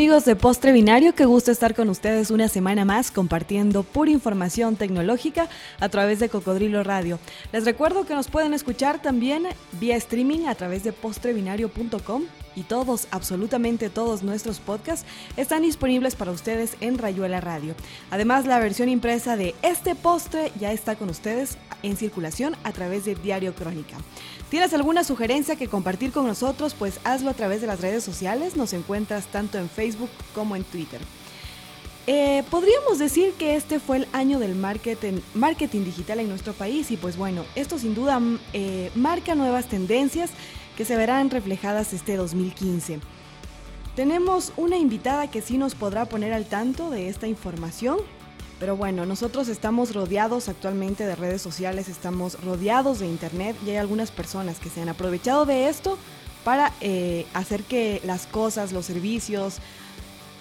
amigos 0.00 0.24
de 0.24 0.34
Postre 0.34 0.72
Binario? 0.72 1.14
Qué 1.14 1.26
gusto 1.26 1.50
estar 1.50 1.74
con 1.74 1.90
ustedes 1.90 2.30
una 2.30 2.48
semana 2.48 2.86
más 2.86 3.10
compartiendo 3.10 3.82
pura 3.82 4.10
información 4.10 4.76
tecnológica 4.76 5.46
a 5.78 5.90
través 5.90 6.20
de 6.20 6.30
Cocodrilo 6.30 6.82
Radio. 6.82 7.18
Les 7.52 7.66
recuerdo 7.66 8.06
que 8.06 8.14
nos 8.14 8.28
pueden 8.28 8.54
escuchar 8.54 9.02
también 9.02 9.46
vía 9.72 9.96
streaming 9.96 10.46
a 10.46 10.54
través 10.54 10.84
de 10.84 10.94
postrebinario.com 10.94 12.22
y 12.60 12.62
todos, 12.62 13.08
absolutamente 13.10 13.88
todos 13.88 14.22
nuestros 14.22 14.60
podcasts 14.60 15.06
están 15.38 15.62
disponibles 15.62 16.14
para 16.14 16.30
ustedes 16.30 16.76
en 16.80 16.98
Rayuela 16.98 17.40
Radio. 17.40 17.74
Además, 18.10 18.44
la 18.44 18.58
versión 18.58 18.90
impresa 18.90 19.36
de 19.36 19.54
este 19.62 19.94
postre 19.94 20.52
ya 20.60 20.70
está 20.70 20.96
con 20.96 21.08
ustedes 21.08 21.56
en 21.82 21.96
circulación 21.96 22.56
a 22.62 22.72
través 22.72 23.06
de 23.06 23.14
Diario 23.14 23.54
Crónica. 23.54 23.96
¿Tienes 24.50 24.74
alguna 24.74 25.04
sugerencia 25.04 25.56
que 25.56 25.68
compartir 25.68 26.12
con 26.12 26.26
nosotros? 26.26 26.74
Pues 26.78 27.00
hazlo 27.04 27.30
a 27.30 27.34
través 27.34 27.62
de 27.62 27.66
las 27.66 27.80
redes 27.80 28.04
sociales. 28.04 28.56
Nos 28.56 28.74
encuentras 28.74 29.26
tanto 29.28 29.56
en 29.56 29.70
Facebook 29.70 30.10
como 30.34 30.54
en 30.54 30.64
Twitter. 30.64 31.00
Eh, 32.06 32.42
podríamos 32.50 32.98
decir 32.98 33.32
que 33.34 33.54
este 33.54 33.78
fue 33.78 33.98
el 33.98 34.08
año 34.12 34.38
del 34.38 34.54
marketing, 34.54 35.84
digital 35.84 36.20
en 36.20 36.28
nuestro 36.28 36.52
país 36.52 36.90
y 36.90 36.96
pues 36.96 37.16
bueno, 37.16 37.44
esto 37.54 37.78
sin 37.78 37.94
duda 37.94 38.18
mm, 38.18 38.38
eh, 38.52 38.90
marca 38.96 39.34
nuevas 39.34 39.66
tendencias 39.66 40.30
que 40.76 40.84
se 40.84 40.96
verán 40.96 41.30
reflejadas 41.30 41.92
este 41.92 42.16
2015. 42.16 43.00
Tenemos 43.96 44.52
una 44.56 44.76
invitada 44.76 45.30
que 45.30 45.42
sí 45.42 45.58
nos 45.58 45.74
podrá 45.74 46.06
poner 46.06 46.32
al 46.32 46.46
tanto 46.46 46.90
de 46.90 47.08
esta 47.08 47.26
información. 47.26 47.98
Pero 48.58 48.76
bueno, 48.76 49.06
nosotros 49.06 49.48
estamos 49.48 49.94
rodeados 49.94 50.48
actualmente 50.50 51.06
de 51.06 51.16
redes 51.16 51.40
sociales, 51.40 51.88
estamos 51.88 52.42
rodeados 52.44 52.98
de 52.98 53.06
internet 53.06 53.56
y 53.64 53.70
hay 53.70 53.76
algunas 53.76 54.10
personas 54.10 54.58
que 54.58 54.68
se 54.68 54.82
han 54.82 54.90
aprovechado 54.90 55.46
de 55.46 55.68
esto 55.68 55.96
para 56.44 56.72
eh, 56.82 57.26
hacer 57.32 57.62
que 57.62 58.02
las 58.04 58.26
cosas, 58.26 58.72
los 58.72 58.84
servicios, 58.84 59.60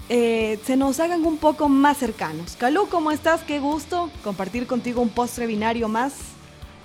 eh, 0.09 0.59
se 0.65 0.75
nos 0.75 0.99
hagan 0.99 1.23
un 1.25 1.37
poco 1.37 1.69
más 1.69 1.97
cercanos. 1.97 2.55
Calú, 2.57 2.87
¿cómo 2.89 3.11
estás? 3.11 3.41
Qué 3.43 3.59
gusto 3.59 4.09
compartir 4.23 4.67
contigo 4.67 5.01
un 5.01 5.09
postre 5.09 5.47
binario 5.47 5.87
más. 5.87 6.13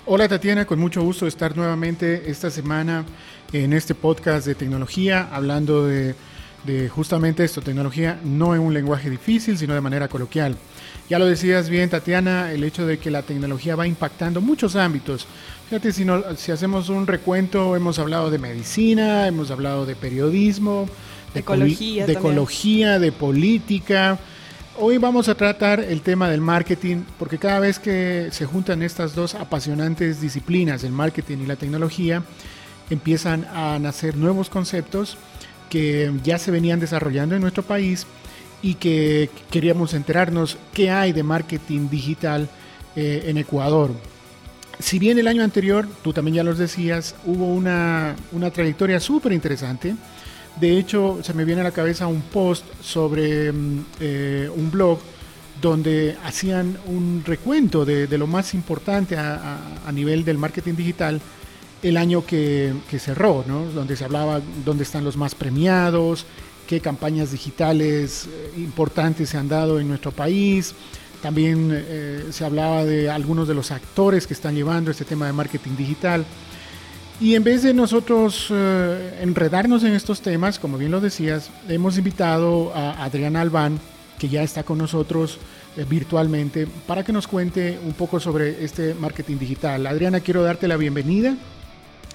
Hola 0.06 0.28
Tatiana, 0.28 0.66
con 0.66 0.78
mucho 0.78 1.02
gusto 1.02 1.26
estar 1.26 1.56
nuevamente 1.56 2.30
esta 2.30 2.50
semana 2.50 3.06
en 3.54 3.72
este 3.72 3.94
podcast 3.94 4.46
de 4.46 4.54
tecnología, 4.54 5.30
hablando 5.32 5.86
de, 5.86 6.14
de 6.64 6.90
justamente 6.90 7.42
esto, 7.42 7.62
tecnología 7.62 8.20
no 8.22 8.54
en 8.54 8.60
un 8.60 8.74
lenguaje 8.74 9.08
difícil, 9.08 9.56
sino 9.56 9.72
de 9.72 9.80
manera 9.80 10.08
coloquial. 10.08 10.58
Ya 11.08 11.18
lo 11.18 11.24
decías 11.24 11.70
bien, 11.70 11.88
Tatiana, 11.88 12.52
el 12.52 12.64
hecho 12.64 12.84
de 12.84 12.98
que 12.98 13.10
la 13.10 13.22
tecnología 13.22 13.76
va 13.76 13.86
impactando 13.86 14.42
muchos 14.42 14.76
ámbitos. 14.76 15.26
Fíjate, 15.70 15.90
si, 15.90 16.04
si 16.36 16.52
hacemos 16.52 16.90
un 16.90 17.06
recuento, 17.06 17.74
hemos 17.74 17.98
hablado 17.98 18.30
de 18.30 18.36
medicina, 18.38 19.26
hemos 19.26 19.50
hablado 19.50 19.86
de 19.86 19.96
periodismo, 19.96 20.86
de 21.32 21.40
ecología, 21.40 22.04
de, 22.04 22.12
ecología, 22.12 22.98
de 22.98 23.10
política. 23.10 24.18
Hoy 24.76 24.98
vamos 24.98 25.28
a 25.28 25.36
tratar 25.36 25.78
el 25.78 26.00
tema 26.00 26.28
del 26.28 26.40
marketing, 26.40 27.04
porque 27.16 27.38
cada 27.38 27.60
vez 27.60 27.78
que 27.78 28.30
se 28.32 28.44
juntan 28.44 28.82
estas 28.82 29.14
dos 29.14 29.36
apasionantes 29.36 30.20
disciplinas, 30.20 30.82
el 30.82 30.90
marketing 30.90 31.38
y 31.38 31.46
la 31.46 31.54
tecnología, 31.54 32.24
empiezan 32.90 33.46
a 33.54 33.78
nacer 33.78 34.16
nuevos 34.16 34.50
conceptos 34.50 35.16
que 35.70 36.12
ya 36.24 36.38
se 36.38 36.50
venían 36.50 36.80
desarrollando 36.80 37.36
en 37.36 37.42
nuestro 37.42 37.62
país 37.62 38.04
y 38.62 38.74
que 38.74 39.30
queríamos 39.48 39.94
enterarnos 39.94 40.58
qué 40.72 40.90
hay 40.90 41.12
de 41.12 41.22
marketing 41.22 41.88
digital 41.88 42.48
eh, 42.96 43.26
en 43.26 43.38
Ecuador. 43.38 43.92
Si 44.80 44.98
bien 44.98 45.20
el 45.20 45.28
año 45.28 45.44
anterior, 45.44 45.86
tú 46.02 46.12
también 46.12 46.34
ya 46.34 46.42
lo 46.42 46.52
decías, 46.52 47.14
hubo 47.24 47.46
una, 47.46 48.16
una 48.32 48.50
trayectoria 48.50 48.98
súper 48.98 49.34
interesante, 49.34 49.94
de 50.60 50.78
hecho 50.78 51.18
se 51.22 51.34
me 51.34 51.44
viene 51.44 51.60
a 51.60 51.64
la 51.64 51.70
cabeza 51.70 52.06
un 52.06 52.22
post 52.22 52.64
sobre 52.80 53.52
mm, 53.52 53.84
eh, 54.00 54.50
un 54.54 54.70
blog 54.70 54.98
donde 55.60 56.16
hacían 56.24 56.78
un 56.86 57.22
recuento 57.24 57.84
de, 57.84 58.06
lo 58.18 58.26
más 58.26 58.54
importante 58.54 59.16
a, 59.16 59.90
nivel 59.92 60.24
del 60.24 60.36
marketing 60.36 60.74
digital 60.74 61.20
el 61.82 61.96
año 61.96 62.26
que, 62.26 62.74
que 62.90 62.98
cerró, 62.98 63.44
¿no? 63.46 63.64
donde 63.66 63.96
se 63.96 64.04
hablaba 64.04 64.40
dónde 64.64 64.82
están 64.82 65.04
los 65.04 65.16
más 65.16 65.34
premiados, 65.34 66.26
qué 66.66 66.80
campañas 66.80 67.30
digitales 67.32 68.26
eh, 68.26 68.52
importantes 68.58 69.30
se 69.30 69.38
han 69.38 69.48
dado 69.48 69.80
en 69.80 69.88
nuestro 69.88 70.12
país. 70.12 70.74
También 71.22 71.70
eh, 71.72 72.26
se 72.30 72.44
hablaba 72.44 72.84
de 72.84 73.10
algunos 73.10 73.48
de 73.48 73.54
los 73.54 73.70
actores 73.70 74.26
que 74.26 74.34
están 74.34 74.54
llevando 74.54 74.90
este 74.90 75.04
tema 75.04 75.26
de 75.26 75.32
marketing 75.32 75.76
digital. 75.76 76.24
Y 77.20 77.34
en 77.36 77.44
vez 77.44 77.62
de 77.62 77.72
nosotros 77.72 78.48
eh, 78.50 79.18
enredarnos 79.22 79.84
en 79.84 79.94
estos 79.94 80.20
temas, 80.20 80.58
como 80.58 80.78
bien 80.78 80.90
lo 80.90 81.00
decías, 81.00 81.50
hemos 81.68 81.96
invitado 81.96 82.72
a 82.74 83.04
Adriana 83.04 83.40
Albán, 83.40 83.78
que 84.18 84.28
ya 84.28 84.42
está 84.42 84.62
con 84.64 84.78
nosotros 84.78 85.38
virtualmente, 85.88 86.68
para 86.86 87.02
que 87.02 87.12
nos 87.12 87.26
cuente 87.26 87.78
un 87.84 87.94
poco 87.94 88.20
sobre 88.20 88.64
este 88.64 88.94
marketing 88.94 89.38
digital. 89.38 89.86
Adriana, 89.86 90.20
quiero 90.20 90.42
darte 90.42 90.68
la 90.68 90.76
bienvenida 90.76 91.36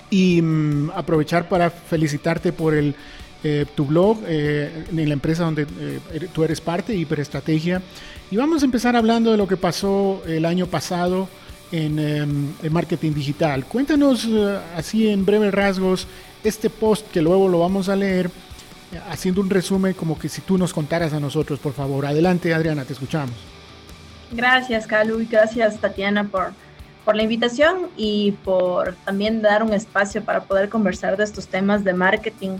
y 0.09 0.41
mm, 0.41 0.91
aprovechar 0.95 1.49
para 1.49 1.69
felicitarte 1.69 2.51
por 2.53 2.73
el 2.73 2.95
eh, 3.41 3.65
tu 3.73 3.85
blog 3.85 4.17
eh, 4.27 4.85
en 4.91 5.07
la 5.07 5.13
empresa 5.13 5.45
donde 5.45 5.65
eh, 5.79 6.27
tú 6.33 6.43
eres 6.43 6.59
parte, 6.59 6.93
Hiperestrategia. 6.95 7.81
Y 8.31 8.35
vamos 8.35 8.61
a 8.61 8.65
empezar 8.65 8.95
hablando 8.95 9.31
de 9.31 9.37
lo 9.37 9.47
que 9.47 9.55
pasó 9.55 10.21
el 10.27 10.45
año 10.45 10.67
pasado 10.67 11.29
en, 11.71 11.99
em, 11.99 12.53
en 12.61 12.73
marketing 12.73 13.13
digital. 13.13 13.65
Cuéntanos 13.65 14.27
así 14.75 15.09
en 15.09 15.25
breves 15.25 15.53
rasgos 15.53 16.07
este 16.43 16.69
post 16.69 17.09
que 17.11 17.21
luego 17.21 17.47
lo 17.47 17.59
vamos 17.59 17.89
a 17.89 17.95
leer, 17.95 18.29
haciendo 19.09 19.41
un 19.41 19.49
resumen 19.49 19.93
como 19.93 20.17
que 20.17 20.29
si 20.29 20.41
tú 20.41 20.57
nos 20.57 20.73
contaras 20.73 21.13
a 21.13 21.19
nosotros, 21.19 21.59
por 21.59 21.73
favor. 21.73 22.05
Adelante, 22.05 22.53
Adriana, 22.53 22.85
te 22.85 22.93
escuchamos. 22.93 23.35
Gracias, 24.31 24.85
Calu, 24.87 25.21
y 25.21 25.25
gracias, 25.25 25.79
Tatiana, 25.79 26.23
por, 26.25 26.53
por 27.03 27.15
la 27.15 27.23
invitación 27.23 27.87
y 27.97 28.33
por 28.43 28.95
también 29.05 29.41
dar 29.41 29.63
un 29.63 29.73
espacio 29.73 30.23
para 30.23 30.41
poder 30.41 30.69
conversar 30.69 31.17
de 31.17 31.23
estos 31.23 31.47
temas 31.47 31.83
de 31.83 31.93
marketing 31.93 32.57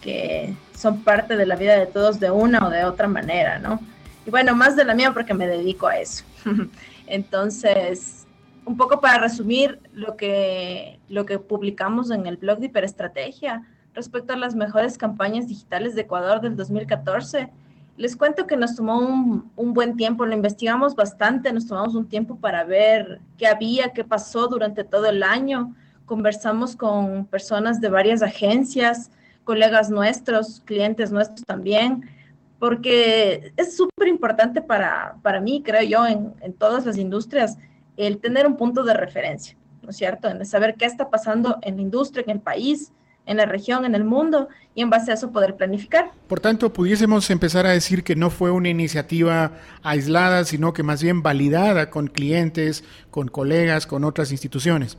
que 0.00 0.52
son 0.76 1.00
parte 1.02 1.36
de 1.36 1.46
la 1.46 1.54
vida 1.54 1.78
de 1.78 1.86
todos 1.86 2.18
de 2.18 2.30
una 2.30 2.66
o 2.66 2.70
de 2.70 2.84
otra 2.84 3.06
manera, 3.06 3.60
¿no? 3.60 3.80
Y 4.26 4.30
bueno, 4.30 4.54
más 4.54 4.74
de 4.74 4.84
la 4.84 4.94
mía 4.94 5.12
porque 5.12 5.32
me 5.32 5.46
dedico 5.46 5.86
a 5.86 5.98
eso. 5.98 6.24
Entonces, 7.06 8.21
un 8.64 8.76
poco 8.76 9.00
para 9.00 9.18
resumir 9.18 9.80
lo 9.92 10.16
que, 10.16 11.00
lo 11.08 11.26
que 11.26 11.38
publicamos 11.38 12.10
en 12.10 12.26
el 12.26 12.36
blog 12.36 12.58
de 12.58 12.66
Hiperestrategia 12.66 13.66
respecto 13.94 14.32
a 14.32 14.36
las 14.36 14.54
mejores 14.54 14.96
campañas 14.96 15.48
digitales 15.48 15.94
de 15.94 16.02
Ecuador 16.02 16.40
del 16.40 16.56
2014. 16.56 17.50
Les 17.96 18.16
cuento 18.16 18.46
que 18.46 18.56
nos 18.56 18.74
tomó 18.74 18.98
un, 18.98 19.50
un, 19.54 19.74
buen 19.74 19.96
tiempo, 19.96 20.24
lo 20.24 20.34
investigamos 20.34 20.94
bastante, 20.94 21.52
nos 21.52 21.66
tomamos 21.66 21.94
un 21.94 22.08
tiempo 22.08 22.36
para 22.36 22.64
ver 22.64 23.20
qué 23.36 23.46
había, 23.46 23.92
qué 23.92 24.02
pasó 24.04 24.48
durante 24.48 24.82
todo 24.84 25.06
el 25.06 25.22
año. 25.22 25.74
Conversamos 26.06 26.74
con 26.74 27.26
personas 27.26 27.80
de 27.80 27.88
varias 27.88 28.22
agencias, 28.22 29.10
colegas 29.44 29.90
nuestros, 29.90 30.62
clientes 30.64 31.12
nuestros 31.12 31.44
también, 31.44 32.08
porque 32.58 33.52
es 33.56 33.76
súper 33.76 34.08
importante 34.08 34.62
para, 34.62 35.16
para 35.22 35.40
mí, 35.40 35.62
creo 35.64 35.82
yo, 35.82 36.06
en, 36.06 36.32
en, 36.40 36.52
todas 36.52 36.86
las 36.86 36.96
industrias, 36.96 37.58
el 37.96 38.18
tener 38.18 38.46
un 38.46 38.56
punto 38.56 38.84
de 38.84 38.94
referencia, 38.94 39.56
¿no 39.82 39.90
es 39.90 39.96
cierto? 39.96 40.28
En 40.28 40.44
saber 40.46 40.76
qué 40.76 40.86
está 40.86 41.10
pasando 41.10 41.58
en 41.62 41.76
la 41.76 41.82
industria, 41.82 42.24
en 42.26 42.30
el 42.30 42.40
país, 42.40 42.92
en 43.26 43.36
la 43.36 43.46
región, 43.46 43.84
en 43.84 43.94
el 43.94 44.04
mundo, 44.04 44.48
y 44.74 44.82
en 44.82 44.90
base 44.90 45.10
a 45.10 45.14
eso 45.14 45.30
poder 45.30 45.56
planificar. 45.56 46.10
Por 46.26 46.40
tanto, 46.40 46.72
pudiésemos 46.72 47.30
empezar 47.30 47.66
a 47.66 47.70
decir 47.70 48.02
que 48.02 48.16
no 48.16 48.30
fue 48.30 48.50
una 48.50 48.68
iniciativa 48.68 49.52
aislada, 49.82 50.44
sino 50.44 50.72
que 50.72 50.82
más 50.82 51.02
bien 51.02 51.22
validada 51.22 51.90
con 51.90 52.08
clientes, 52.08 52.84
con 53.10 53.28
colegas, 53.28 53.86
con 53.86 54.04
otras 54.04 54.32
instituciones. 54.32 54.98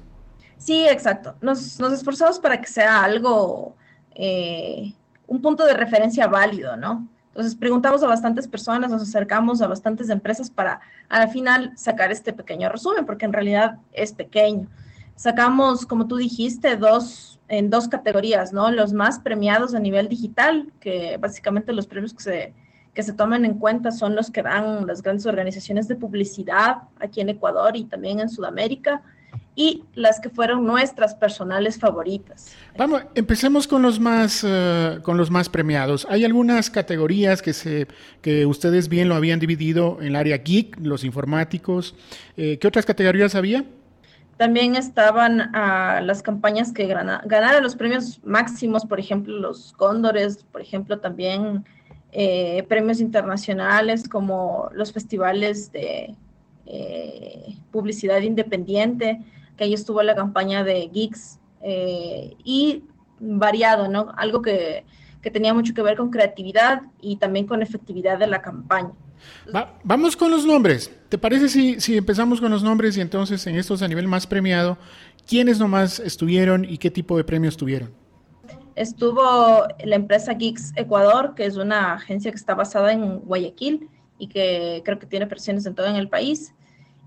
Sí, 0.57 0.87
exacto. 0.87 1.35
Nos, 1.41 1.79
nos 1.79 1.91
esforzamos 1.91 2.39
para 2.39 2.61
que 2.61 2.67
sea 2.67 3.03
algo 3.03 3.75
eh, 4.15 4.93
un 5.27 5.41
punto 5.41 5.65
de 5.65 5.73
referencia 5.73 6.27
válido, 6.27 6.77
¿no? 6.77 7.07
Entonces 7.33 7.55
preguntamos 7.55 8.03
a 8.03 8.07
bastantes 8.07 8.47
personas, 8.47 8.91
nos 8.91 9.01
acercamos 9.01 9.59
a 9.63 9.67
bastantes 9.67 10.09
empresas 10.09 10.51
para 10.51 10.81
al 11.09 11.29
final 11.29 11.73
sacar 11.75 12.11
este 12.11 12.31
pequeño 12.31 12.69
resumen, 12.69 13.07
porque 13.07 13.25
en 13.25 13.33
realidad 13.33 13.79
es 13.91 14.13
pequeño. 14.13 14.67
Sacamos, 15.15 15.87
como 15.87 16.07
tú 16.07 16.17
dijiste, 16.17 16.75
dos 16.77 17.39
en 17.47 17.71
dos 17.71 17.87
categorías, 17.87 18.53
¿no? 18.53 18.69
Los 18.71 18.93
más 18.93 19.19
premiados 19.19 19.73
a 19.73 19.79
nivel 19.79 20.09
digital, 20.09 20.71
que 20.79 21.17
básicamente 21.17 21.73
los 21.73 21.87
premios 21.87 22.13
que 22.13 22.23
se, 22.23 22.53
que 22.93 23.01
se 23.01 23.13
toman 23.13 23.45
en 23.45 23.55
cuenta 23.55 23.91
son 23.91 24.15
los 24.15 24.29
que 24.29 24.43
dan 24.43 24.85
las 24.85 25.01
grandes 25.01 25.25
organizaciones 25.25 25.87
de 25.87 25.95
publicidad 25.95 26.83
aquí 26.99 27.19
en 27.19 27.29
Ecuador 27.29 27.75
y 27.75 27.85
también 27.85 28.19
en 28.19 28.29
Sudamérica 28.29 29.01
y 29.55 29.83
las 29.93 30.19
que 30.19 30.29
fueron 30.29 30.65
nuestras 30.65 31.13
personales 31.15 31.77
favoritas. 31.79 32.55
Vamos, 32.77 33.03
empecemos 33.15 33.67
con 33.67 33.81
los 33.81 33.99
más 33.99 34.43
uh, 34.43 35.01
con 35.03 35.17
los 35.17 35.29
más 35.29 35.49
premiados. 35.49 36.07
Hay 36.09 36.25
algunas 36.25 36.69
categorías 36.69 37.41
que 37.41 37.53
se 37.53 37.87
que 38.21 38.45
ustedes 38.45 38.89
bien 38.89 39.09
lo 39.09 39.15
habían 39.15 39.39
dividido 39.39 39.97
en 40.01 40.07
el 40.07 40.15
área 40.15 40.37
geek, 40.37 40.77
los 40.81 41.03
informáticos. 41.03 41.95
Eh, 42.37 42.57
¿Qué 42.59 42.67
otras 42.67 42.85
categorías 42.85 43.35
había? 43.35 43.63
También 44.37 44.75
estaban 44.75 45.39
uh, 45.39 46.03
las 46.03 46.23
campañas 46.23 46.71
que 46.73 46.87
ganaron 46.87 47.63
los 47.63 47.75
premios 47.75 48.19
máximos, 48.23 48.85
por 48.85 48.99
ejemplo, 48.99 49.37
los 49.37 49.73
cóndores, 49.73 50.43
por 50.51 50.61
ejemplo, 50.61 50.99
también 50.99 51.63
eh, 52.11 52.63
premios 52.67 52.99
internacionales 52.99 54.07
como 54.09 54.69
los 54.73 54.91
festivales 54.91 55.71
de 55.71 56.15
eh, 56.65 57.55
publicidad 57.71 58.21
independiente, 58.21 59.19
que 59.63 59.69
ahí 59.69 59.73
estuvo 59.73 60.01
la 60.03 60.15
campaña 60.15 60.63
de 60.63 60.89
Geeks 60.93 61.39
eh, 61.61 62.35
y 62.43 62.83
variado, 63.19 63.87
¿no? 63.87 64.13
Algo 64.17 64.41
que, 64.41 64.83
que, 65.21 65.31
tenía 65.31 65.53
mucho 65.53 65.73
que 65.73 65.81
ver 65.81 65.95
con 65.95 66.09
creatividad 66.09 66.81
y 67.01 67.15
también 67.15 67.47
con 67.47 67.61
efectividad 67.61 68.19
de 68.19 68.27
la 68.27 68.41
campaña. 68.41 68.91
vamos 69.83 70.17
con 70.17 70.31
los 70.31 70.45
nombres. 70.45 70.91
¿Te 71.09 71.17
parece 71.17 71.47
si, 71.47 71.79
si 71.79 71.95
empezamos 71.95 72.41
con 72.41 72.51
los 72.51 72.63
nombres 72.63 72.97
y 72.97 73.01
entonces 73.01 73.47
en 73.47 73.55
estos 73.55 73.81
a 73.81 73.87
nivel 73.87 74.07
más 74.07 74.27
premiado, 74.27 74.77
quiénes 75.27 75.59
nomás 75.59 75.99
estuvieron 75.99 76.65
y 76.65 76.77
qué 76.77 76.91
tipo 76.91 77.15
de 77.15 77.23
premios 77.23 77.55
tuvieron? 77.55 77.91
Estuvo 78.75 79.67
la 79.85 79.95
empresa 79.95 80.33
Geeks 80.33 80.73
Ecuador, 80.75 81.35
que 81.35 81.45
es 81.45 81.57
una 81.57 81.93
agencia 81.93 82.31
que 82.31 82.37
está 82.37 82.55
basada 82.55 82.91
en 82.91 83.19
Guayaquil 83.19 83.87
y 84.17 84.27
que 84.27 84.81
creo 84.83 84.99
que 84.99 85.05
tiene 85.05 85.27
presiones 85.27 85.65
en 85.65 85.75
todo 85.75 85.87
en 85.87 85.95
el 85.95 86.09
país. 86.09 86.53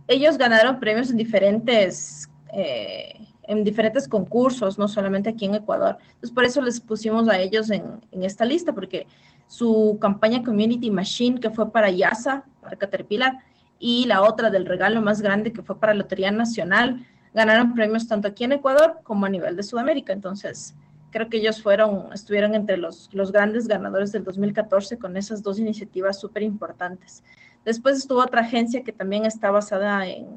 Ellos 0.08 0.38
ganaron 0.38 0.79
premios 0.79 1.11
en 1.11 1.17
diferentes, 1.17 2.29
eh, 2.52 3.14
en 3.44 3.64
diferentes 3.64 4.08
concursos, 4.08 4.78
no 4.78 4.88
solamente 4.88 5.31
aquí 5.31 5.44
en 5.44 5.54
Ecuador. 5.54 5.98
Entonces, 6.00 6.31
por 6.32 6.44
eso 6.44 6.60
les 6.60 6.81
pusimos 6.81 7.28
a 7.28 7.38
ellos 7.38 7.70
en, 7.70 8.00
en 8.10 8.25
esta 8.25 8.44
lista, 8.44 8.72
porque 8.72 9.06
su 9.46 9.98
campaña 10.00 10.43
Community 10.43 10.90
Machine, 10.90 11.40
que 11.40 11.50
fue 11.50 11.70
para 11.70 11.90
YASA, 11.90 12.44
para 12.60 12.76
Caterpillar, 12.76 13.38
y 13.78 14.06
la 14.06 14.22
otra 14.22 14.50
del 14.50 14.66
regalo 14.66 15.02
más 15.02 15.20
grande, 15.20 15.52
que 15.52 15.62
fue 15.62 15.78
para 15.78 15.94
Lotería 15.94 16.31
Nacional, 16.31 17.06
ganaron 17.34 17.75
premios 17.75 18.08
tanto 18.08 18.28
aquí 18.28 18.44
en 18.44 18.52
Ecuador 18.52 19.00
como 19.02 19.26
a 19.26 19.28
nivel 19.28 19.56
de 19.56 19.62
Sudamérica. 19.62 20.12
Entonces, 20.12 20.75
creo 21.10 21.28
que 21.28 21.37
ellos 21.37 21.62
fueron, 21.62 22.12
estuvieron 22.12 22.54
entre 22.54 22.76
los, 22.76 23.10
los 23.12 23.32
grandes 23.32 23.69
ganadores 23.69 24.12
del 24.12 24.25
2014 24.25 24.98
con 24.98 25.16
esas 25.16 25.43
dos 25.43 25.58
iniciativas 25.58 26.19
súper 26.19 26.43
importantes. 26.43 27.22
Después 27.64 27.98
estuvo 27.98 28.20
otra 28.20 28.43
agencia 28.43 28.82
que 28.82 28.93
también 28.93 29.26
está 29.26 29.50
basada 29.50 30.06
en, 30.06 30.35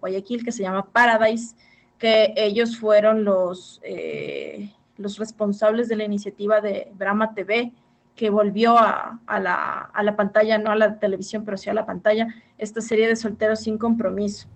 Guayaquil, 0.00 0.44
que 0.44 0.52
se 0.52 0.62
llama 0.62 0.86
Paradise, 0.92 1.54
que 1.98 2.34
ellos 2.36 2.78
fueron 2.78 3.24
los, 3.24 3.80
eh, 3.82 4.70
los 4.96 5.18
responsables 5.18 5.88
de 5.88 5.96
la 5.96 6.04
iniciativa 6.04 6.60
de 6.60 6.92
Brahma 6.94 7.34
TV, 7.34 7.72
que 8.14 8.30
volvió 8.30 8.78
a, 8.78 9.20
a, 9.26 9.40
la, 9.40 9.90
a 9.92 10.02
la 10.02 10.16
pantalla, 10.16 10.58
no 10.58 10.70
a 10.70 10.76
la 10.76 10.98
televisión, 10.98 11.44
pero 11.44 11.56
sí 11.56 11.68
a 11.68 11.74
la 11.74 11.86
pantalla, 11.86 12.34
esta 12.58 12.80
serie 12.80 13.06
de 13.06 13.16
solteros 13.16 13.60
sin 13.60 13.78
compromiso. 13.78 14.48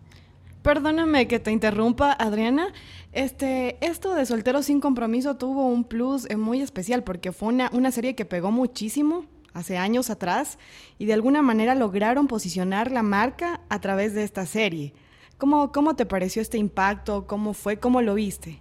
Perdóname 0.62 1.26
que 1.26 1.40
te 1.40 1.50
interrumpa, 1.50 2.12
Adriana. 2.12 2.68
Este, 3.12 3.78
esto 3.84 4.14
de 4.14 4.26
Solteros 4.26 4.66
sin 4.66 4.80
Compromiso 4.80 5.36
tuvo 5.36 5.66
un 5.66 5.84
plus 5.84 6.28
eh, 6.30 6.36
muy 6.36 6.60
especial 6.60 7.02
porque 7.02 7.32
fue 7.32 7.48
una, 7.48 7.70
una 7.72 7.90
serie 7.90 8.14
que 8.14 8.26
pegó 8.26 8.50
muchísimo 8.50 9.24
hace 9.54 9.78
años 9.78 10.10
atrás 10.10 10.58
y 10.98 11.06
de 11.06 11.14
alguna 11.14 11.42
manera 11.42 11.74
lograron 11.74 12.28
posicionar 12.28 12.92
la 12.92 13.02
marca 13.02 13.62
a 13.68 13.80
través 13.80 14.14
de 14.14 14.22
esta 14.22 14.44
serie. 14.44 14.92
¿Cómo, 15.40 15.72
cómo 15.72 15.96
te 15.96 16.04
pareció 16.04 16.42
este 16.42 16.58
impacto? 16.58 17.26
¿Cómo 17.26 17.54
fue? 17.54 17.78
¿Cómo 17.78 18.02
lo 18.02 18.14
viste? 18.14 18.60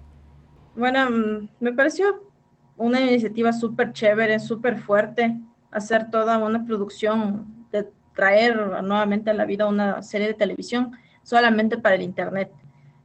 Bueno, 0.78 1.10
mm, 1.12 1.50
me 1.60 1.74
pareció 1.74 2.24
una 2.78 3.02
iniciativa 3.02 3.52
súper 3.52 3.92
chévere, 3.92 4.40
súper 4.40 4.80
fuerte, 4.80 5.38
hacer 5.72 6.10
toda 6.10 6.38
una 6.38 6.66
producción 6.66 7.68
de 7.74 7.86
traer 8.16 8.56
nuevamente 8.82 9.30
a 9.30 9.34
la 9.34 9.44
vida 9.44 9.68
una 9.68 10.02
serie 10.02 10.28
de 10.28 10.34
televisión 10.36 10.94
solamente 11.22 11.78
para 11.78 11.96
el 11.96 12.02
Internet. 12.02 12.50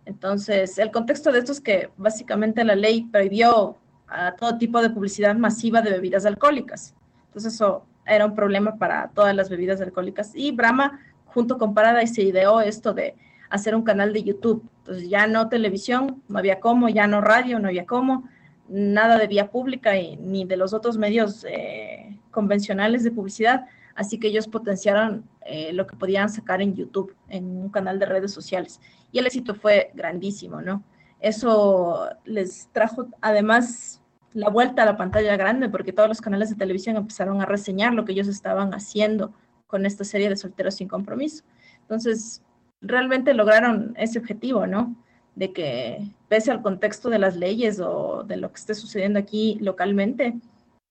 Entonces, 0.05 0.79
el 0.79 0.93
contexto 0.93 1.32
de 1.32 1.41
esto 1.41 1.50
es 1.50 1.61
que 1.61 1.91
básicamente 1.97 2.62
la 2.62 2.76
ley 2.76 3.09
prohibió 3.11 3.76
a 4.06 4.37
todo 4.37 4.56
tipo 4.56 4.81
de 4.82 4.91
publicidad 4.91 5.35
masiva 5.35 5.82
de 5.82 5.91
bebidas 5.91 6.26
alcohólicas. 6.26 6.94
Entonces, 7.26 7.55
eso 7.55 7.85
era 8.06 8.25
un 8.25 8.37
problema 8.37 8.76
para 8.76 9.09
todas 9.09 9.35
las 9.35 9.50
bebidas 9.50 9.81
alcohólicas. 9.81 10.31
Y 10.37 10.53
Brahma, 10.53 11.00
junto 11.26 11.59
con 11.59 11.75
Paradise, 11.75 12.15
se 12.15 12.23
ideó 12.23 12.61
esto 12.61 12.94
de 12.94 13.17
hacer 13.55 13.75
un 13.75 13.83
canal 13.83 14.12
de 14.12 14.25
YouTube. 14.25 14.69
Entonces, 14.79 15.09
ya 15.09 15.27
no 15.27 15.49
televisión, 15.49 16.23
no 16.29 16.39
había 16.39 16.59
cómo, 16.59 16.89
ya 16.89 17.06
no 17.06 17.21
radio, 17.21 17.59
no 17.61 17.69
había 17.69 17.87
cómo, 17.87 18.29
nada 18.69 19.17
de 19.17 19.29
vía 19.29 19.51
pública 19.51 19.93
ni 20.19 20.45
de 20.45 20.56
los 20.56 20.75
otros 20.75 20.99
medios 20.99 21.47
eh, 21.49 22.19
convencionales 22.31 23.05
de 23.05 23.12
publicidad. 23.12 23.67
Así 23.95 24.19
que 24.19 24.27
ellos 24.27 24.49
potenciaron 24.49 25.25
eh, 25.47 25.73
lo 25.73 25.87
que 25.87 25.97
podían 25.97 26.29
sacar 26.29 26.61
en 26.62 26.75
YouTube, 26.75 27.15
en 27.29 27.45
un 27.45 27.69
canal 27.71 28.01
de 28.01 28.06
redes 28.06 28.33
sociales. 28.33 28.81
Y 29.12 29.21
el 29.21 29.27
éxito 29.27 29.55
fue 29.55 29.93
grandísimo, 29.95 30.61
¿no? 30.61 30.83
Eso 31.21 32.09
les 32.25 32.69
trajo 32.73 33.07
además 33.21 34.03
la 34.33 34.50
vuelta 34.50 34.83
a 34.83 34.87
la 34.87 34.97
pantalla 34.97 35.37
grande, 35.37 35.69
porque 35.69 35.93
todos 35.93 36.09
los 36.09 36.21
canales 36.21 36.50
de 36.50 36.57
televisión 36.57 36.97
empezaron 36.97 37.41
a 37.41 37.47
reseñar 37.47 37.95
lo 37.95 38.05
que 38.05 38.12
ellos 38.12 38.27
estaban 38.27 38.75
haciendo 38.75 39.33
con 39.69 39.87
esta 39.87 40.03
serie 40.03 40.29
de 40.29 40.37
solteros 40.37 40.75
sin 40.75 40.89
compromiso. 40.89 41.45
Entonces, 41.83 42.43
realmente 42.85 43.35
lograron 43.35 43.95
ese 43.99 44.19
objetivo, 44.19 44.67
¿no? 44.67 44.95
De 45.35 45.53
que 45.53 46.07
pese 46.29 46.51
al 46.51 46.63
contexto 46.63 47.11
de 47.11 47.19
las 47.19 47.37
leyes 47.37 47.81
o 47.81 48.25
de 48.25 48.37
lo 48.37 48.51
que 48.51 48.61
esté 48.61 48.75
sucediendo 48.75 49.19
aquí 49.19 49.59
localmente, 49.61 50.35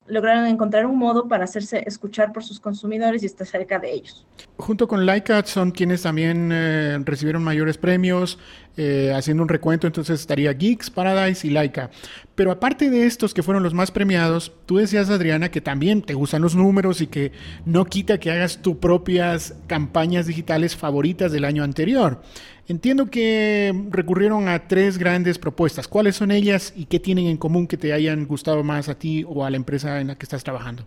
lograron 0.08 0.46
encontrar 0.48 0.86
un 0.86 0.98
modo 0.98 1.28
para 1.28 1.46
hacerse 1.46 1.84
escuchar 1.86 2.34
por 2.34 2.44
sus 2.44 2.60
consumidores 2.60 3.24
y 3.24 3.26
estar 3.26 3.48
cerca 3.48 3.80
de 3.80 3.94
ellos. 3.94 4.26
Junto 4.58 4.88
con 4.88 5.06
Laika 5.06 5.44
son 5.44 5.72
quienes 5.72 6.02
también 6.02 6.50
eh, 6.52 7.00
recibieron 7.04 7.44
mayores 7.44 7.78
premios, 7.78 8.38
eh, 8.76 9.14
haciendo 9.16 9.44
un 9.44 9.50
recuento, 9.50 9.86
entonces 9.86 10.20
estaría 10.20 10.52
Geeks, 10.54 10.90
Paradise 10.90 11.46
y 11.46 11.52
Laika. 11.52 11.92
Pero 12.36 12.52
aparte 12.52 12.90
de 12.90 13.06
estos 13.06 13.34
que 13.34 13.44
fueron 13.44 13.62
los 13.62 13.74
más 13.74 13.92
premiados, 13.92 14.52
tú 14.66 14.78
decías, 14.78 15.10
Adriana, 15.10 15.52
que 15.52 15.62
también 15.62 16.02
te 16.02 16.16
gustan 16.16 16.42
los 16.42 16.56
números 16.56 17.02
y 17.02 17.08
que 17.08 17.32
no 17.66 17.86
quita 17.86 18.20
que 18.20 18.32
hagas 18.32 18.62
tus 18.62 18.78
propias 18.78 19.56
campañas 19.68 20.26
digitales 20.26 20.76
favoritas 20.76 21.32
del 21.32 21.46
año 21.46 21.64
anterior. 21.64 22.22
Entiendo 22.68 23.12
que 23.12 23.74
recurrieron 23.90 24.48
a 24.48 24.68
tres 24.68 24.98
grandes 24.98 25.38
propuestas. 25.38 25.88
¿Cuáles 25.88 26.16
son 26.16 26.32
ellas 26.32 26.74
y 26.76 26.86
qué 26.86 27.00
tienen 27.00 27.28
en 27.28 27.38
común 27.38 27.68
que 27.68 27.78
te 27.78 27.94
hayan 27.94 28.26
gustado 28.26 28.64
más 28.64 28.90
a 28.90 28.96
ti 28.96 29.26
o 29.28 29.46
a 29.46 29.50
la 29.50 29.58
empresa 29.58 30.00
en 30.00 30.08
la 30.08 30.16
que 30.16 30.24
estás 30.24 30.44
trabajando? 30.44 30.86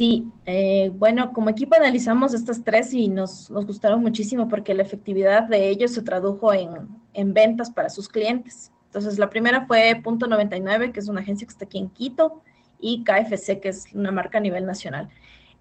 Sí, 0.00 0.32
eh, 0.46 0.90
bueno, 0.94 1.30
como 1.34 1.50
equipo 1.50 1.76
analizamos 1.76 2.32
estas 2.32 2.64
tres 2.64 2.94
y 2.94 3.08
nos, 3.08 3.50
nos, 3.50 3.66
gustaron 3.66 4.00
muchísimo 4.00 4.48
porque 4.48 4.72
la 4.72 4.82
efectividad 4.82 5.42
de 5.42 5.68
ellos 5.68 5.90
se 5.90 6.00
tradujo 6.00 6.54
en, 6.54 6.70
en 7.12 7.34
ventas 7.34 7.70
para 7.70 7.90
sus 7.90 8.08
clientes. 8.08 8.72
Entonces, 8.86 9.18
la 9.18 9.28
primera 9.28 9.66
fue 9.66 10.00
Punto 10.02 10.26
99, 10.26 10.92
que 10.92 11.00
es 11.00 11.08
una 11.08 11.20
agencia 11.20 11.46
que 11.46 11.52
está 11.52 11.66
aquí 11.66 11.76
en 11.76 11.90
Quito, 11.90 12.40
y 12.78 13.04
KFC, 13.04 13.60
que 13.60 13.68
es 13.68 13.92
una 13.92 14.10
marca 14.10 14.38
a 14.38 14.40
nivel 14.40 14.64
nacional. 14.64 15.10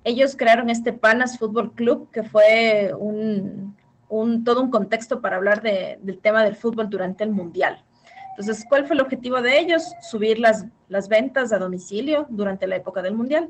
Ellos 0.06 0.38
crearon 0.38 0.70
este 0.70 0.94
Panas 0.94 1.38
Fútbol 1.38 1.74
Club, 1.74 2.10
que 2.10 2.24
fue 2.24 2.94
todo 2.94 4.62
un 4.62 4.72
contexto 4.72 5.20
para 5.20 5.36
hablar 5.36 5.62
de, 5.62 6.00
del 6.02 6.20
tema 6.20 6.46
del 6.46 6.56
fútbol 6.56 6.90
durante 6.90 7.26
el 7.26 7.32
Mundial. 7.32 7.84
Entonces, 8.30 8.66
¿cuál 8.70 8.88
fue 8.88 8.96
el 8.96 9.02
objetivo 9.02 9.42
de 9.42 9.60
ellos? 9.60 9.84
Subir 10.02 10.40
las 10.40 11.10
ventas 11.10 11.52
a 11.52 11.60
domicilio 11.60 12.26
durante 12.30 12.68
la 12.68 12.78
época 12.78 13.02
del 13.02 13.16
Mundial. 13.16 13.50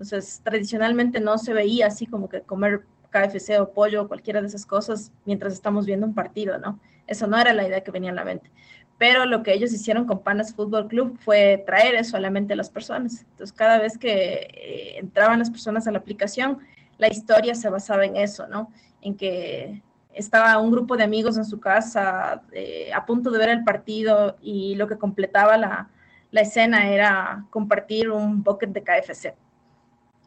Entonces, 0.00 0.40
tradicionalmente 0.42 1.20
no 1.20 1.36
se 1.36 1.52
veía 1.52 1.88
así 1.88 2.06
como 2.06 2.30
que 2.30 2.40
comer 2.40 2.86
KFC 3.10 3.60
o 3.60 3.74
pollo 3.74 4.02
o 4.02 4.08
cualquiera 4.08 4.40
de 4.40 4.46
esas 4.46 4.64
cosas 4.64 5.12
mientras 5.26 5.52
estamos 5.52 5.84
viendo 5.84 6.06
un 6.06 6.14
partido, 6.14 6.56
¿no? 6.56 6.80
Eso 7.06 7.26
no 7.26 7.38
era 7.38 7.52
la 7.52 7.68
idea 7.68 7.84
que 7.84 7.90
venía 7.90 8.10
a 8.10 8.14
la 8.14 8.24
mente. 8.24 8.50
Pero 8.96 9.26
lo 9.26 9.42
que 9.42 9.52
ellos 9.52 9.74
hicieron 9.74 10.06
con 10.06 10.22
Panas 10.22 10.54
Fútbol 10.54 10.88
Club 10.88 11.18
fue 11.18 11.62
traer 11.66 11.96
eso 11.96 12.16
a 12.16 12.20
la 12.20 12.30
mente 12.30 12.54
de 12.54 12.56
las 12.56 12.70
personas. 12.70 13.26
Entonces, 13.30 13.52
cada 13.52 13.78
vez 13.78 13.98
que 13.98 14.48
eh, 14.54 14.98
entraban 14.98 15.38
las 15.38 15.50
personas 15.50 15.86
a 15.86 15.90
la 15.90 15.98
aplicación, 15.98 16.60
la 16.96 17.08
historia 17.08 17.54
se 17.54 17.68
basaba 17.68 18.06
en 18.06 18.16
eso, 18.16 18.46
¿no? 18.46 18.72
En 19.02 19.14
que 19.18 19.82
estaba 20.14 20.56
un 20.56 20.70
grupo 20.70 20.96
de 20.96 21.04
amigos 21.04 21.36
en 21.36 21.44
su 21.44 21.60
casa 21.60 22.40
eh, 22.52 22.90
a 22.94 23.04
punto 23.04 23.30
de 23.30 23.38
ver 23.38 23.50
el 23.50 23.64
partido 23.64 24.38
y 24.40 24.76
lo 24.76 24.88
que 24.88 24.96
completaba 24.96 25.58
la, 25.58 25.90
la, 26.30 26.40
escena 26.40 26.90
era 26.90 27.44
compartir 27.50 28.10
un 28.10 28.42
bucket 28.42 28.70
de 28.70 28.82
KFC. 28.82 29.34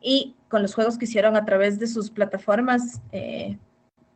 Y 0.04 0.36
con 0.50 0.62
los 0.62 0.76
juegos 0.76 0.98
que 0.98 1.06
hicieron 1.06 1.36
a 1.36 1.46
través 1.46 1.80
de 1.80 1.88
sus 1.88 2.12
plataformas, 2.12 3.02
eh, 3.12 3.58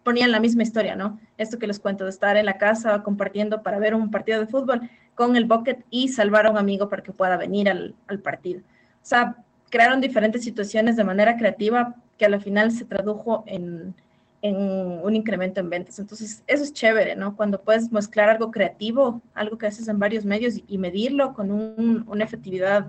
ponían 0.03 0.32
la 0.32 0.39
misma 0.39 0.63
historia, 0.63 0.96
¿no? 0.96 1.20
Esto 1.38 1.58
que 1.58 1.65
les 1.65 1.79
cuento 1.79 2.03
de 2.03 2.12
estar 2.12 2.38
en 2.38 2.46
la 2.46 2.58
casa 2.58 3.01
compartiendo 3.01 3.63
para 3.63 3.79
ver 3.79 3.96
un 3.96 4.12
partido 4.12 4.39
de 4.39 4.48
fútbol 4.48 4.89
con 5.15 5.36
el 5.36 5.46
bucket 5.46 5.84
y 5.89 6.10
salvar 6.10 6.46
a 6.46 6.51
un 6.51 6.58
amigo 6.58 6.89
para 6.89 7.01
que 7.01 7.12
pueda 7.12 7.38
venir 7.38 7.70
al, 7.70 7.96
al 8.08 8.20
partido. 8.20 8.60
O 8.60 9.06
sea, 9.10 9.38
crearon 9.70 10.00
diferentes 10.00 10.44
situaciones 10.44 10.96
de 10.96 11.03
manera 11.03 11.38
creativa 11.38 11.96
que 12.17 12.25
a 12.25 12.29
la 12.29 12.39
final 12.39 12.72
se 12.72 12.86
tradujo 12.86 13.44
en, 13.48 13.96
en 14.41 14.56
un 15.03 15.15
incremento 15.15 15.60
en 15.60 15.70
ventas. 15.70 16.00
Entonces, 16.00 16.44
eso 16.48 16.63
es 16.63 16.74
chévere, 16.74 17.15
¿no? 17.15 17.36
Cuando 17.36 17.62
puedes 17.62 17.91
mezclar 17.91 18.29
algo 18.29 18.51
creativo, 18.51 19.22
algo 19.34 19.58
que 19.58 19.67
haces 19.67 19.88
en 19.88 20.00
varios 20.00 20.25
medios 20.25 20.56
y, 20.67 20.77
medirlo 20.77 21.34
con 21.34 21.51
una 21.51 22.24
efectividad 22.24 22.88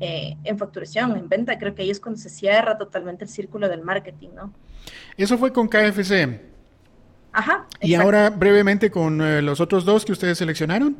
eh, 0.00 0.36
en 0.44 0.58
facturación, 0.58 1.16
en 1.16 1.28
venta, 1.28 1.58
creo 1.58 1.74
que 1.74 1.82
ahí 1.82 1.90
es 1.90 2.00
cuando 2.00 2.18
se 2.18 2.30
cierra 2.30 2.78
totalmente 2.78 3.24
el 3.24 3.30
círculo 3.30 3.68
del 3.68 3.82
marketing, 3.82 4.30
¿no? 4.34 4.52
Eso 5.16 5.36
fue 5.36 5.52
con 5.52 5.68
KFC. 5.68 6.40
Ajá. 7.32 7.66
Y 7.82 7.94
ahora 7.94 8.30
brevemente 8.30 8.90
con 8.90 9.20
eh, 9.20 9.42
los 9.42 9.60
otros 9.60 9.84
dos 9.84 10.04
que 10.04 10.12
ustedes 10.12 10.38
seleccionaron. 10.38 10.96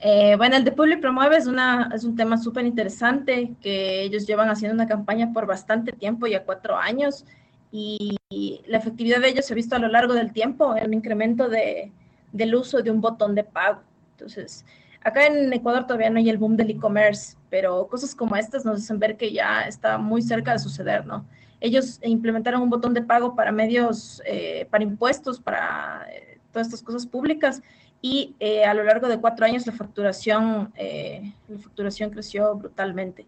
Eh, 0.00 0.34
bueno, 0.36 0.56
el 0.56 0.64
de 0.64 0.72
Public 0.72 1.00
Promueve 1.00 1.36
es, 1.36 1.46
una, 1.46 1.88
es 1.94 2.02
un 2.02 2.16
tema 2.16 2.36
súper 2.36 2.66
interesante 2.66 3.52
que 3.62 4.02
ellos 4.02 4.26
llevan 4.26 4.50
haciendo 4.50 4.74
una 4.74 4.88
campaña 4.88 5.32
por 5.32 5.46
bastante 5.46 5.92
tiempo, 5.92 6.26
ya 6.26 6.42
cuatro 6.42 6.76
años, 6.76 7.24
y 7.70 8.18
la 8.66 8.78
efectividad 8.78 9.20
de 9.20 9.28
ellos 9.28 9.46
se 9.46 9.54
ha 9.54 9.56
visto 9.56 9.76
a 9.76 9.78
lo 9.78 9.88
largo 9.88 10.14
del 10.14 10.32
tiempo, 10.32 10.74
el 10.74 10.92
incremento 10.92 11.48
de, 11.48 11.92
del 12.32 12.54
uso 12.54 12.82
de 12.82 12.90
un 12.90 13.00
botón 13.00 13.34
de 13.34 13.44
pago. 13.44 13.80
Entonces, 14.12 14.64
acá 15.02 15.26
en 15.26 15.52
Ecuador 15.52 15.86
todavía 15.86 16.10
no 16.10 16.18
hay 16.18 16.28
el 16.28 16.38
boom 16.38 16.56
del 16.56 16.70
e-commerce, 16.70 17.36
pero 17.52 17.86
cosas 17.86 18.14
como 18.14 18.34
estas 18.34 18.64
nos 18.64 18.80
hacen 18.80 18.98
ver 18.98 19.18
que 19.18 19.30
ya 19.30 19.60
está 19.68 19.98
muy 19.98 20.22
cerca 20.22 20.52
de 20.52 20.58
suceder, 20.58 21.04
¿no? 21.04 21.26
Ellos 21.60 22.00
implementaron 22.02 22.62
un 22.62 22.70
botón 22.70 22.94
de 22.94 23.02
pago 23.02 23.36
para 23.36 23.52
medios, 23.52 24.22
eh, 24.24 24.66
para 24.70 24.82
impuestos, 24.82 25.38
para 25.38 26.06
eh, 26.10 26.38
todas 26.50 26.68
estas 26.68 26.82
cosas 26.82 27.06
públicas, 27.06 27.60
y 28.00 28.34
eh, 28.40 28.64
a 28.64 28.72
lo 28.72 28.82
largo 28.84 29.06
de 29.06 29.20
cuatro 29.20 29.44
años 29.44 29.66
la 29.66 29.74
facturación, 29.74 30.72
eh, 30.76 31.34
la 31.46 31.58
facturación 31.58 32.08
creció 32.08 32.54
brutalmente, 32.54 33.26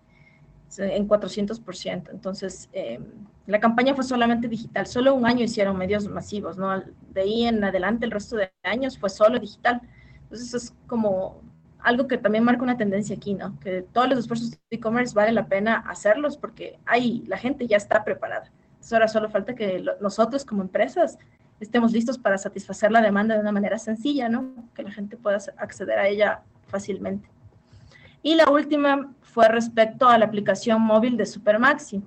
en 0.78 1.06
400%. 1.06 2.08
Entonces, 2.10 2.70
eh, 2.72 3.00
la 3.46 3.60
campaña 3.60 3.94
fue 3.94 4.04
solamente 4.04 4.48
digital, 4.48 4.86
solo 4.86 5.14
un 5.14 5.26
año 5.26 5.44
hicieron 5.44 5.76
medios 5.76 6.08
masivos, 6.08 6.56
¿no? 6.56 6.82
De 7.12 7.20
ahí 7.20 7.44
en 7.44 7.62
adelante, 7.62 8.06
el 8.06 8.10
resto 8.10 8.36
de 8.36 8.50
años 8.62 8.96
fue 8.96 9.10
solo 9.10 9.38
digital. 9.38 9.82
Entonces, 10.22 10.54
es 10.54 10.74
como 10.86 11.42
algo 11.84 12.08
que 12.08 12.16
también 12.18 12.44
marca 12.44 12.62
una 12.62 12.78
tendencia 12.78 13.14
aquí, 13.14 13.34
¿no? 13.34 13.58
Que 13.60 13.82
todos 13.82 14.08
los 14.08 14.18
esfuerzos 14.18 14.50
de 14.50 14.58
e-commerce 14.70 15.14
vale 15.14 15.32
la 15.32 15.46
pena 15.46 15.84
hacerlos 15.86 16.36
porque 16.38 16.78
ahí 16.86 17.22
la 17.26 17.36
gente 17.36 17.66
ya 17.66 17.76
está 17.76 18.02
preparada. 18.04 18.50
ahora 18.90 19.06
solo 19.06 19.28
falta 19.28 19.54
que 19.54 19.84
nosotros 20.00 20.44
como 20.44 20.62
empresas 20.62 21.18
estemos 21.60 21.92
listos 21.92 22.18
para 22.18 22.38
satisfacer 22.38 22.90
la 22.90 23.02
demanda 23.02 23.34
de 23.34 23.42
una 23.42 23.52
manera 23.52 23.78
sencilla, 23.78 24.30
¿no? 24.30 24.54
Que 24.74 24.82
la 24.82 24.90
gente 24.90 25.18
pueda 25.18 25.38
acceder 25.58 25.98
a 25.98 26.08
ella 26.08 26.42
fácilmente. 26.68 27.28
Y 28.22 28.34
la 28.34 28.50
última 28.50 29.12
fue 29.20 29.46
respecto 29.48 30.08
a 30.08 30.16
la 30.16 30.24
aplicación 30.24 30.80
móvil 30.80 31.18
de 31.18 31.26
Supermaxi, 31.26 32.02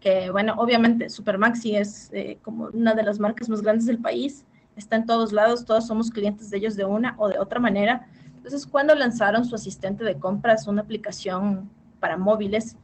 que 0.00 0.30
bueno, 0.30 0.54
obviamente 0.56 1.10
Supermaxi 1.10 1.76
es 1.76 2.10
eh, 2.14 2.38
como 2.40 2.70
una 2.72 2.94
de 2.94 3.02
las 3.02 3.20
marcas 3.20 3.50
más 3.50 3.60
grandes 3.60 3.84
del 3.84 3.98
país, 3.98 4.46
está 4.74 4.96
en 4.96 5.04
todos 5.04 5.32
lados, 5.32 5.66
todos 5.66 5.86
somos 5.86 6.10
clientes 6.10 6.48
de 6.48 6.56
ellos 6.56 6.76
de 6.76 6.86
una 6.86 7.14
o 7.18 7.28
de 7.28 7.38
otra 7.38 7.60
manera. 7.60 8.08
Entonces, 8.40 8.66
cuando 8.66 8.94
lanzaron 8.94 9.44
su 9.44 9.54
asistente 9.54 10.02
de 10.02 10.18
compras, 10.18 10.66
una 10.66 10.80
aplicación 10.80 11.68
para 12.00 12.16
móviles, 12.16 12.74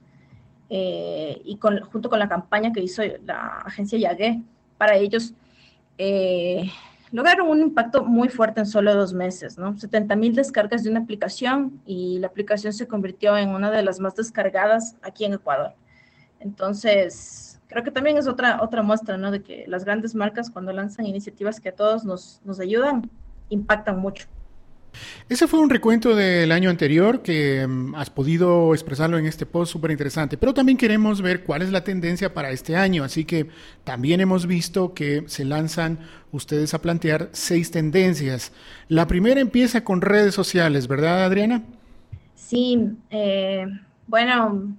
eh, 0.68 1.40
y 1.46 1.56
con, 1.56 1.80
junto 1.80 2.10
con 2.10 2.18
la 2.18 2.28
campaña 2.28 2.74
que 2.74 2.82
hizo 2.82 3.02
la 3.24 3.62
agencia 3.64 3.98
Yagué 3.98 4.42
para 4.76 4.96
ellos, 4.96 5.32
eh, 5.96 6.70
lograron 7.10 7.48
un 7.48 7.60
impacto 7.62 8.04
muy 8.04 8.28
fuerte 8.28 8.60
en 8.60 8.66
solo 8.66 8.94
dos 8.94 9.14
meses, 9.14 9.56
¿no? 9.56 9.78
70 9.78 10.14
mil 10.14 10.34
descargas 10.34 10.84
de 10.84 10.90
una 10.90 11.00
aplicación 11.00 11.80
y 11.86 12.18
la 12.18 12.26
aplicación 12.26 12.74
se 12.74 12.86
convirtió 12.86 13.38
en 13.38 13.48
una 13.48 13.70
de 13.70 13.82
las 13.82 13.98
más 13.98 14.14
descargadas 14.14 14.94
aquí 15.00 15.24
en 15.24 15.32
Ecuador. 15.32 15.72
Entonces, 16.38 17.62
creo 17.66 17.82
que 17.82 17.90
también 17.90 18.18
es 18.18 18.28
otra, 18.28 18.62
otra 18.62 18.82
muestra, 18.82 19.16
¿no? 19.16 19.30
De 19.30 19.42
que 19.42 19.64
las 19.68 19.86
grandes 19.86 20.14
marcas 20.14 20.50
cuando 20.50 20.70
lanzan 20.72 21.06
iniciativas 21.06 21.60
que 21.60 21.70
a 21.70 21.74
todos 21.74 22.04
nos, 22.04 22.42
nos 22.44 22.60
ayudan, 22.60 23.10
impactan 23.48 23.98
mucho. 23.98 24.26
Ese 25.28 25.46
fue 25.46 25.60
un 25.60 25.70
recuento 25.70 26.14
del 26.14 26.52
año 26.52 26.70
anterior 26.70 27.22
que 27.22 27.66
mm, 27.66 27.94
has 27.94 28.10
podido 28.10 28.74
expresarlo 28.74 29.18
en 29.18 29.26
este 29.26 29.46
post 29.46 29.72
súper 29.72 29.90
interesante, 29.90 30.36
pero 30.36 30.54
también 30.54 30.78
queremos 30.78 31.22
ver 31.22 31.44
cuál 31.44 31.62
es 31.62 31.70
la 31.70 31.82
tendencia 31.82 32.32
para 32.32 32.50
este 32.50 32.76
año, 32.76 33.04
así 33.04 33.24
que 33.24 33.48
también 33.84 34.20
hemos 34.20 34.46
visto 34.46 34.94
que 34.94 35.24
se 35.26 35.44
lanzan 35.44 35.98
ustedes 36.32 36.74
a 36.74 36.82
plantear 36.82 37.28
seis 37.32 37.70
tendencias. 37.70 38.52
La 38.88 39.06
primera 39.06 39.40
empieza 39.40 39.82
con 39.82 40.00
redes 40.00 40.34
sociales, 40.34 40.88
¿verdad 40.88 41.24
Adriana? 41.24 41.62
Sí, 42.34 42.96
eh, 43.10 43.66
bueno, 44.06 44.76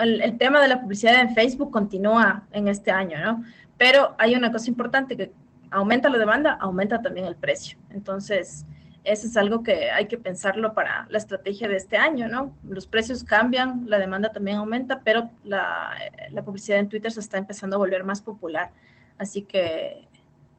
el, 0.00 0.20
el 0.20 0.38
tema 0.38 0.60
de 0.60 0.68
la 0.68 0.80
publicidad 0.80 1.20
en 1.20 1.34
Facebook 1.34 1.70
continúa 1.70 2.44
en 2.52 2.68
este 2.68 2.90
año, 2.90 3.18
¿no? 3.24 3.44
Pero 3.78 4.14
hay 4.18 4.34
una 4.34 4.50
cosa 4.52 4.68
importante 4.68 5.16
que 5.16 5.32
aumenta 5.70 6.08
la 6.08 6.18
demanda, 6.18 6.56
aumenta 6.60 7.02
también 7.02 7.26
el 7.26 7.36
precio. 7.36 7.78
Entonces, 7.90 8.64
eso 9.06 9.28
es 9.28 9.36
algo 9.36 9.62
que 9.62 9.90
hay 9.90 10.06
que 10.06 10.18
pensarlo 10.18 10.74
para 10.74 11.06
la 11.10 11.18
estrategia 11.18 11.68
de 11.68 11.76
este 11.76 11.96
año, 11.96 12.28
¿no? 12.28 12.52
Los 12.68 12.86
precios 12.86 13.22
cambian, 13.22 13.84
la 13.86 13.98
demanda 13.98 14.32
también 14.32 14.56
aumenta, 14.56 15.00
pero 15.04 15.30
la, 15.44 15.96
publicidad 16.44 16.78
en 16.80 16.88
Twitter 16.88 17.12
se 17.12 17.20
está 17.20 17.38
empezando 17.38 17.76
a 17.76 17.78
volver 17.78 18.04
más 18.04 18.20
popular. 18.20 18.70
Así 19.16 19.42
que 19.42 20.06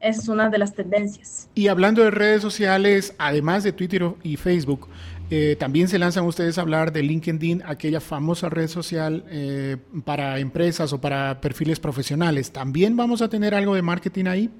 es 0.00 0.28
una 0.28 0.48
de 0.48 0.58
las 0.58 0.74
tendencias. 0.74 1.48
Y 1.54 1.68
hablando 1.68 2.02
de 2.02 2.10
redes 2.10 2.40
sociales, 2.40 3.14
además 3.18 3.64
de 3.64 3.72
Twitter 3.72 4.02
y 4.22 4.36
Facebook, 4.36 4.88
eh, 5.30 5.56
también 5.58 5.88
se 5.88 5.98
lanzan 5.98 6.24
ustedes 6.24 6.56
a 6.56 6.62
hablar 6.62 6.92
de 6.92 7.02
LinkedIn, 7.02 7.62
aquella 7.66 8.00
famosa 8.00 8.48
red 8.48 8.68
social 8.68 9.24
eh, 9.28 9.76
para 10.04 10.38
empresas 10.38 10.92
o 10.94 11.00
para 11.00 11.40
perfiles 11.40 11.80
profesionales. 11.80 12.50
¿También 12.50 12.96
vamos 12.96 13.20
a 13.20 13.28
tener 13.28 13.54
algo 13.54 13.74
de 13.74 13.82
marketing 13.82 14.24
ahí? 14.24 14.50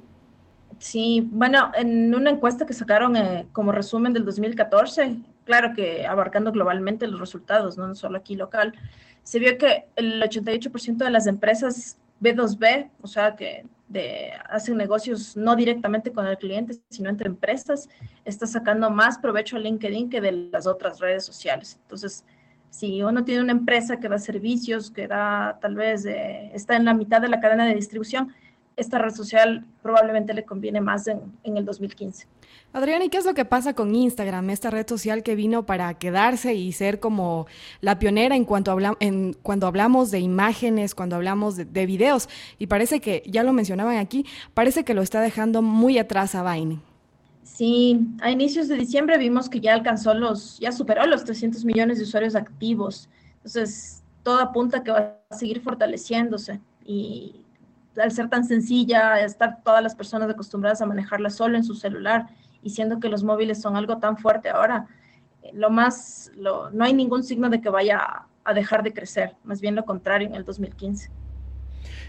Sí, 0.79 1.29
bueno, 1.33 1.73
en 1.75 2.15
una 2.15 2.31
encuesta 2.31 2.65
que 2.65 2.73
sacaron 2.73 3.17
eh, 3.17 3.47
como 3.53 3.73
resumen 3.73 4.13
del 4.13 4.25
2014, 4.25 5.17
claro 5.45 5.73
que 5.75 6.07
abarcando 6.07 6.53
globalmente 6.53 7.07
los 7.09 7.19
resultados, 7.19 7.77
no 7.77 7.95
solo 7.95 8.19
aquí 8.19 8.37
local, 8.37 8.75
se 9.23 9.39
vio 9.39 9.59
que 9.59 9.87
el 9.97 10.23
88% 10.23 10.97
de 10.99 11.11
las 11.11 11.27
empresas 11.27 11.99
B2B, 12.21 12.91
o 13.03 13.07
sea, 13.07 13.35
que 13.35 13.67
de, 13.89 14.31
hacen 14.49 14.77
negocios 14.77 15.37
no 15.37 15.57
directamente 15.57 16.13
con 16.13 16.27
el 16.27 16.39
cliente, 16.39 16.79
sino 16.91 17.11
entre 17.11 17.29
empresas, 17.29 17.89
está 18.25 18.47
sacando 18.47 18.91
más 18.91 19.19
provecho 19.19 19.57
a 19.57 19.61
LinkedIn 19.61 20.11
que 20.11 20.21
de 20.21 20.33
las 20.33 20.67
otras 20.67 21.01
redes 21.01 21.25
sociales. 21.25 21.79
Entonces, 21.83 22.25
si 22.71 23.03
uno 23.03 23.25
tiene 23.25 23.43
una 23.43 23.53
empresa 23.53 23.99
que 23.99 24.09
da 24.09 24.19
servicios, 24.19 24.91
que 24.91 25.09
da 25.09 25.59
tal 25.61 25.75
vez, 25.75 26.05
eh, 26.05 26.51
está 26.55 26.77
en 26.77 26.85
la 26.85 26.95
mitad 26.95 27.21
de 27.21 27.29
la 27.29 27.41
cadena 27.41 27.67
de 27.67 27.75
distribución, 27.75 28.35
esta 28.79 28.99
red 28.99 29.13
social 29.13 29.67
probablemente 29.83 30.33
le 30.33 30.45
conviene 30.45 30.81
más 30.81 31.07
en, 31.09 31.21
el 31.45 31.65
2015. 31.65 32.27
Adriana, 32.73 33.05
¿y 33.05 33.09
qué 33.09 33.19
es 33.19 33.25
lo 33.25 33.35
que 33.35 33.45
pasa 33.45 33.75
con 33.75 33.95
Instagram, 33.95 34.51
esta 34.51 34.71
red 34.71 34.87
social 34.87 35.23
que 35.23 35.35
vino 35.35 35.67
para 35.67 35.95
quedarse 35.95 36.55
y 36.55 36.73
ser 36.73 37.01
como 37.01 37.47
la 37.81 37.99
pionera 37.99 38.37
en 38.37 38.45
cuanto, 38.45 38.77
en, 39.01 39.35
cuando 39.43 39.67
hablamos 39.67 40.11
de 40.11 40.21
imágenes, 40.21 40.95
cuando 40.95 41.17
hablamos 41.17 41.57
de, 41.57 41.65
de, 41.65 41.87
videos? 41.87 42.29
Y 42.59 42.69
parece 42.69 43.01
que, 43.01 43.23
ya 43.27 43.43
lo 43.43 43.53
mencionaban 43.53 43.97
aquí, 43.97 44.25
parece 44.55 44.85
que 44.85 44.95
lo 44.95 45.03
está 45.03 45.21
dejando 45.21 45.61
muy 45.61 45.99
atrás 45.99 46.35
a 46.35 46.51
Vine. 46.53 46.81
Sí, 47.43 48.07
a 48.21 48.31
inicios 48.31 48.69
de 48.69 48.77
diciembre 48.77 49.19
vimos 49.19 49.49
que 49.49 49.59
ya 49.59 49.75
alcanzó 49.75 50.15
los, 50.15 50.59
ya 50.61 50.71
superó 50.71 51.05
los 51.07 51.25
300 51.25 51.65
millones 51.65 51.99
de 51.99 52.05
usuarios 52.05 52.37
activos. 52.37 53.09
Entonces, 53.39 54.05
todo 54.23 54.39
apunta 54.41 54.85
que 54.85 54.93
va 54.93 55.17
a 55.29 55.35
seguir 55.35 55.61
fortaleciéndose 55.61 56.61
y 56.85 57.35
al 58.01 58.13
ser 58.13 58.29
tan 58.29 58.45
sencilla, 58.45 59.21
estar 59.21 59.63
todas 59.63 59.83
las 59.83 59.95
personas 59.95 60.31
acostumbradas 60.31 60.81
a 60.81 60.87
manejarla 60.87 61.31
solo 61.31 61.57
en 61.57 61.65
su 61.65 61.75
celular 61.75 62.29
y 62.63 62.71
siendo 62.71 63.01
que 63.01 63.09
los 63.09 63.25
móviles 63.25 63.61
son 63.61 63.77
algo 63.77 63.99
tan 63.99 64.17
fuerte 64.17 64.51
ahora, 64.51 64.87
eh, 65.43 65.51
lo 65.55 65.71
más, 65.71 66.31
lo, 66.35 66.71
no 66.71 66.85
hay 66.85 66.95
ningún 66.95 67.23
signo 67.23 67.49
de 67.51 67.61
que 67.61 67.71
vaya 67.71 68.27
a 68.45 68.55
dejar 68.55 68.83
de 68.83 68.93
crecer, 68.93 69.37
más 69.45 69.61
bien 69.61 69.75
lo 69.75 69.85
contrario 69.85 70.29
en 70.29 70.35
el 70.35 70.45
2015. 70.45 71.11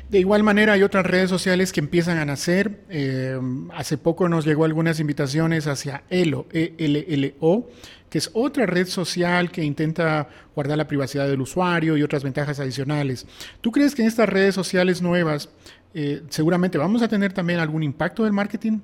De 0.10 0.20
igual 0.20 0.42
manera, 0.42 0.74
hay 0.74 0.84
otras 0.84 1.06
redes 1.06 1.30
sociales 1.30 1.72
que 1.72 1.80
empiezan 1.80 2.18
a 2.18 2.26
nacer. 2.26 2.82
Eh, 2.90 3.40
hace 3.76 3.98
poco 3.98 4.28
nos 4.28 4.46
llegó 4.46 4.66
algunas 4.66 5.00
invitaciones 5.00 5.68
hacia 5.68 6.04
ELO, 6.10 6.48
E-L-L-O, 6.52 7.68
que 8.10 8.18
es 8.18 8.32
otra 8.34 8.66
red 8.66 8.88
social 8.88 9.52
que 9.52 9.64
intenta 9.64 10.28
guardar 10.56 10.80
la 10.80 10.88
privacidad 10.88 11.28
del 11.28 11.42
usuario 11.42 11.96
y 11.96 12.02
otras 12.02 12.24
ventajas 12.24 12.60
adicionales. 12.60 13.28
¿Tú 13.62 13.72
crees 13.72 13.94
que 13.94 14.02
en 14.02 14.08
estas 14.08 14.28
redes 14.28 14.56
sociales 14.56 15.02
nuevas 15.04 15.50
eh, 15.94 16.24
seguramente 16.30 16.78
vamos 16.78 17.02
a 17.02 17.08
tener 17.08 17.34
también 17.34 17.60
algún 17.60 17.84
impacto 17.84 18.24
del 18.24 18.34
marketing. 18.34 18.80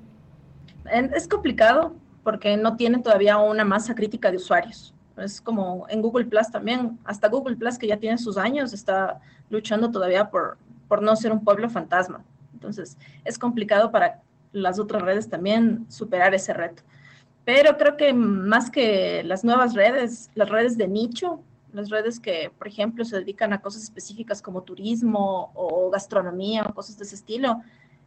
Es 1.14 1.28
complicado 1.28 1.94
porque 2.22 2.56
no 2.56 2.76
tiene 2.76 2.98
todavía 2.98 3.38
una 3.38 3.64
masa 3.64 3.94
crítica 3.94 4.30
de 4.30 4.38
usuarios. 4.38 4.92
Es 5.16 5.40
como 5.40 5.86
en 5.88 6.02
Google 6.02 6.26
Plus 6.26 6.50
también, 6.50 6.98
hasta 7.04 7.28
Google 7.28 7.56
Plus 7.56 7.78
que 7.78 7.86
ya 7.86 7.96
tiene 7.96 8.18
sus 8.18 8.36
años, 8.36 8.72
está 8.72 9.20
luchando 9.48 9.90
todavía 9.90 10.28
por, 10.30 10.58
por 10.88 11.02
no 11.02 11.16
ser 11.16 11.32
un 11.32 11.44
pueblo 11.44 11.68
fantasma. 11.68 12.24
Entonces, 12.52 12.96
es 13.24 13.38
complicado 13.38 13.90
para 13.90 14.22
las 14.52 14.78
otras 14.78 15.02
redes 15.02 15.28
también 15.28 15.86
superar 15.88 16.34
ese 16.34 16.54
reto. 16.54 16.82
Pero 17.44 17.76
creo 17.76 17.96
que 17.96 18.12
más 18.12 18.70
que 18.70 19.22
las 19.22 19.44
nuevas 19.44 19.74
redes, 19.74 20.30
las 20.34 20.48
redes 20.48 20.76
de 20.76 20.88
nicho 20.88 21.40
las 21.76 21.90
redes 21.90 22.18
que, 22.18 22.50
por 22.56 22.66
ejemplo, 22.66 23.04
se 23.04 23.18
dedican 23.18 23.52
a 23.52 23.60
cosas 23.60 23.82
específicas 23.82 24.40
como 24.40 24.62
turismo 24.62 25.52
o 25.54 25.90
gastronomía 25.90 26.62
o 26.62 26.74
cosas 26.74 26.96
de 26.96 27.04
ese 27.04 27.16
estilo, 27.16 27.62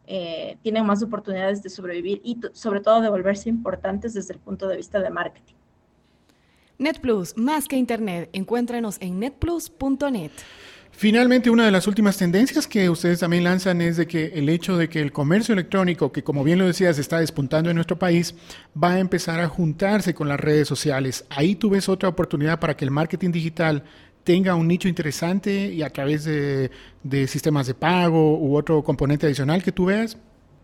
eh, 0.06 0.58
tienen 0.62 0.84
más 0.84 1.04
oportunidades 1.04 1.62
de 1.62 1.70
sobrevivir 1.70 2.20
y 2.24 2.36
sobre 2.52 2.80
todo 2.80 3.00
de 3.00 3.08
volverse 3.08 3.48
importantes 3.48 4.12
desde 4.12 4.34
el 4.34 4.40
punto 4.40 4.66
de 4.66 4.76
vista 4.76 4.98
de 4.98 5.08
marketing. 5.10 5.54
NetPlus, 6.78 7.36
más 7.36 7.68
que 7.68 7.76
Internet, 7.76 8.28
encuéntranos 8.32 8.96
en 9.00 9.20
netplus.net. 9.20 10.32
Finalmente, 11.00 11.48
una 11.48 11.64
de 11.64 11.70
las 11.70 11.86
últimas 11.86 12.18
tendencias 12.18 12.66
que 12.66 12.90
ustedes 12.90 13.20
también 13.20 13.42
lanzan 13.42 13.80
es 13.80 13.96
de 13.96 14.06
que 14.06 14.32
el 14.34 14.50
hecho 14.50 14.76
de 14.76 14.90
que 14.90 15.00
el 15.00 15.12
comercio 15.12 15.54
electrónico, 15.54 16.12
que 16.12 16.22
como 16.22 16.44
bien 16.44 16.58
lo 16.58 16.66
decías, 16.66 16.98
está 16.98 17.20
despuntando 17.20 17.70
en 17.70 17.76
nuestro 17.76 17.98
país, 17.98 18.34
va 18.76 18.90
a 18.90 18.98
empezar 18.98 19.40
a 19.40 19.48
juntarse 19.48 20.12
con 20.12 20.28
las 20.28 20.38
redes 20.38 20.68
sociales. 20.68 21.24
Ahí 21.30 21.54
tú 21.54 21.70
ves 21.70 21.88
otra 21.88 22.10
oportunidad 22.10 22.60
para 22.60 22.76
que 22.76 22.84
el 22.84 22.90
marketing 22.90 23.32
digital 23.32 23.82
tenga 24.24 24.54
un 24.54 24.68
nicho 24.68 24.88
interesante 24.88 25.72
y 25.72 25.80
a 25.80 25.88
través 25.88 26.26
de, 26.26 26.70
sistemas 27.26 27.66
de 27.66 27.72
pago 27.72 28.36
u 28.36 28.54
otro 28.54 28.84
componente 28.84 29.24
adicional 29.24 29.62
que 29.62 29.72
tú 29.72 29.86
veas. 29.86 30.18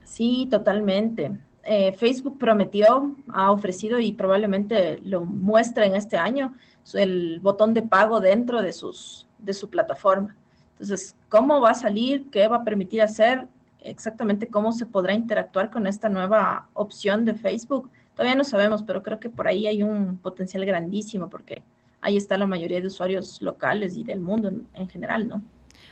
Sí, 0.05 0.49
totalmente. 0.51 1.31
Eh, 1.65 1.93
Facebook 1.93 2.37
prometió, 2.39 3.17
ha 3.33 3.51
ofrecido 3.51 3.99
y 4.01 4.13
probablemente 4.13 5.01
lo 5.03 5.25
muestra 5.25 5.87
en 5.87 5.97
este 5.97 6.19
año 6.19 6.53
el 6.93 7.41
botón 7.41 7.73
de 7.73 7.81
pago 7.81 8.21
dentro 8.21 8.61
de 8.61 8.75
sus 8.75 9.26
de 9.39 9.55
su 9.55 9.69
plataforma. 9.69 10.37
Entonces, 10.73 11.15
¿cómo 11.29 11.61
va 11.61 11.71
a 11.71 11.75
salir? 11.75 12.29
¿Qué 12.31 12.47
va 12.49 12.57
a 12.57 12.65
permitir 12.65 13.03
hacer? 13.03 13.47
Exactamente 13.81 14.49
cómo 14.49 14.73
se 14.73 14.85
podrá 14.85 15.15
interactuar 15.15 15.71
con 15.71 15.87
esta 15.87 16.09
nueva 16.09 16.69
opción 16.75 17.25
de 17.25 17.35
Facebook. 17.35 17.91
Todavía 18.15 18.35
no 18.35 18.45
sabemos, 18.45 18.83
pero 18.83 19.03
creo 19.03 19.21
que 19.21 19.31
por 19.31 19.49
ahí 19.49 19.67
hay 19.67 19.83
un 19.83 20.19
potencial 20.19 20.65
grandísimo 20.65 21.31
porque 21.31 21.63
ahí 22.01 22.17
está 22.17 22.37
la 22.39 22.47
mayoría 22.47 22.81
de 22.81 22.87
usuarios 22.87 23.41
locales 23.43 23.97
y 23.97 24.05
del 24.05 24.21
mundo 24.21 24.51
en, 24.75 24.89
general, 24.89 25.29
¿no? 25.29 25.43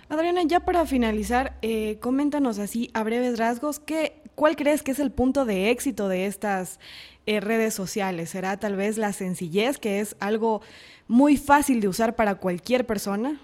Adriana, 0.08 0.42
ya 0.44 0.60
para 0.60 0.84
finalizar, 0.86 1.56
eh, 1.62 1.98
coméntanos 1.98 2.58
así 2.58 2.90
a 2.92 3.02
breves 3.02 3.38
rasgos, 3.38 3.80
¿qué, 3.80 4.22
¿cuál 4.34 4.54
crees 4.54 4.82
que 4.82 4.92
es 4.92 4.98
el 4.98 5.10
punto 5.10 5.44
de 5.44 5.70
éxito 5.70 6.08
de 6.08 6.26
estas 6.26 6.78
eh, 7.26 7.40
redes 7.40 7.74
sociales? 7.74 8.30
¿Será 8.30 8.58
tal 8.58 8.76
vez 8.76 8.98
la 8.98 9.12
sencillez, 9.12 9.78
que 9.78 10.00
es 10.00 10.14
algo 10.20 10.60
muy 11.08 11.36
fácil 11.36 11.80
de 11.80 11.88
usar 11.88 12.14
para 12.14 12.36
cualquier 12.36 12.86
persona? 12.86 13.40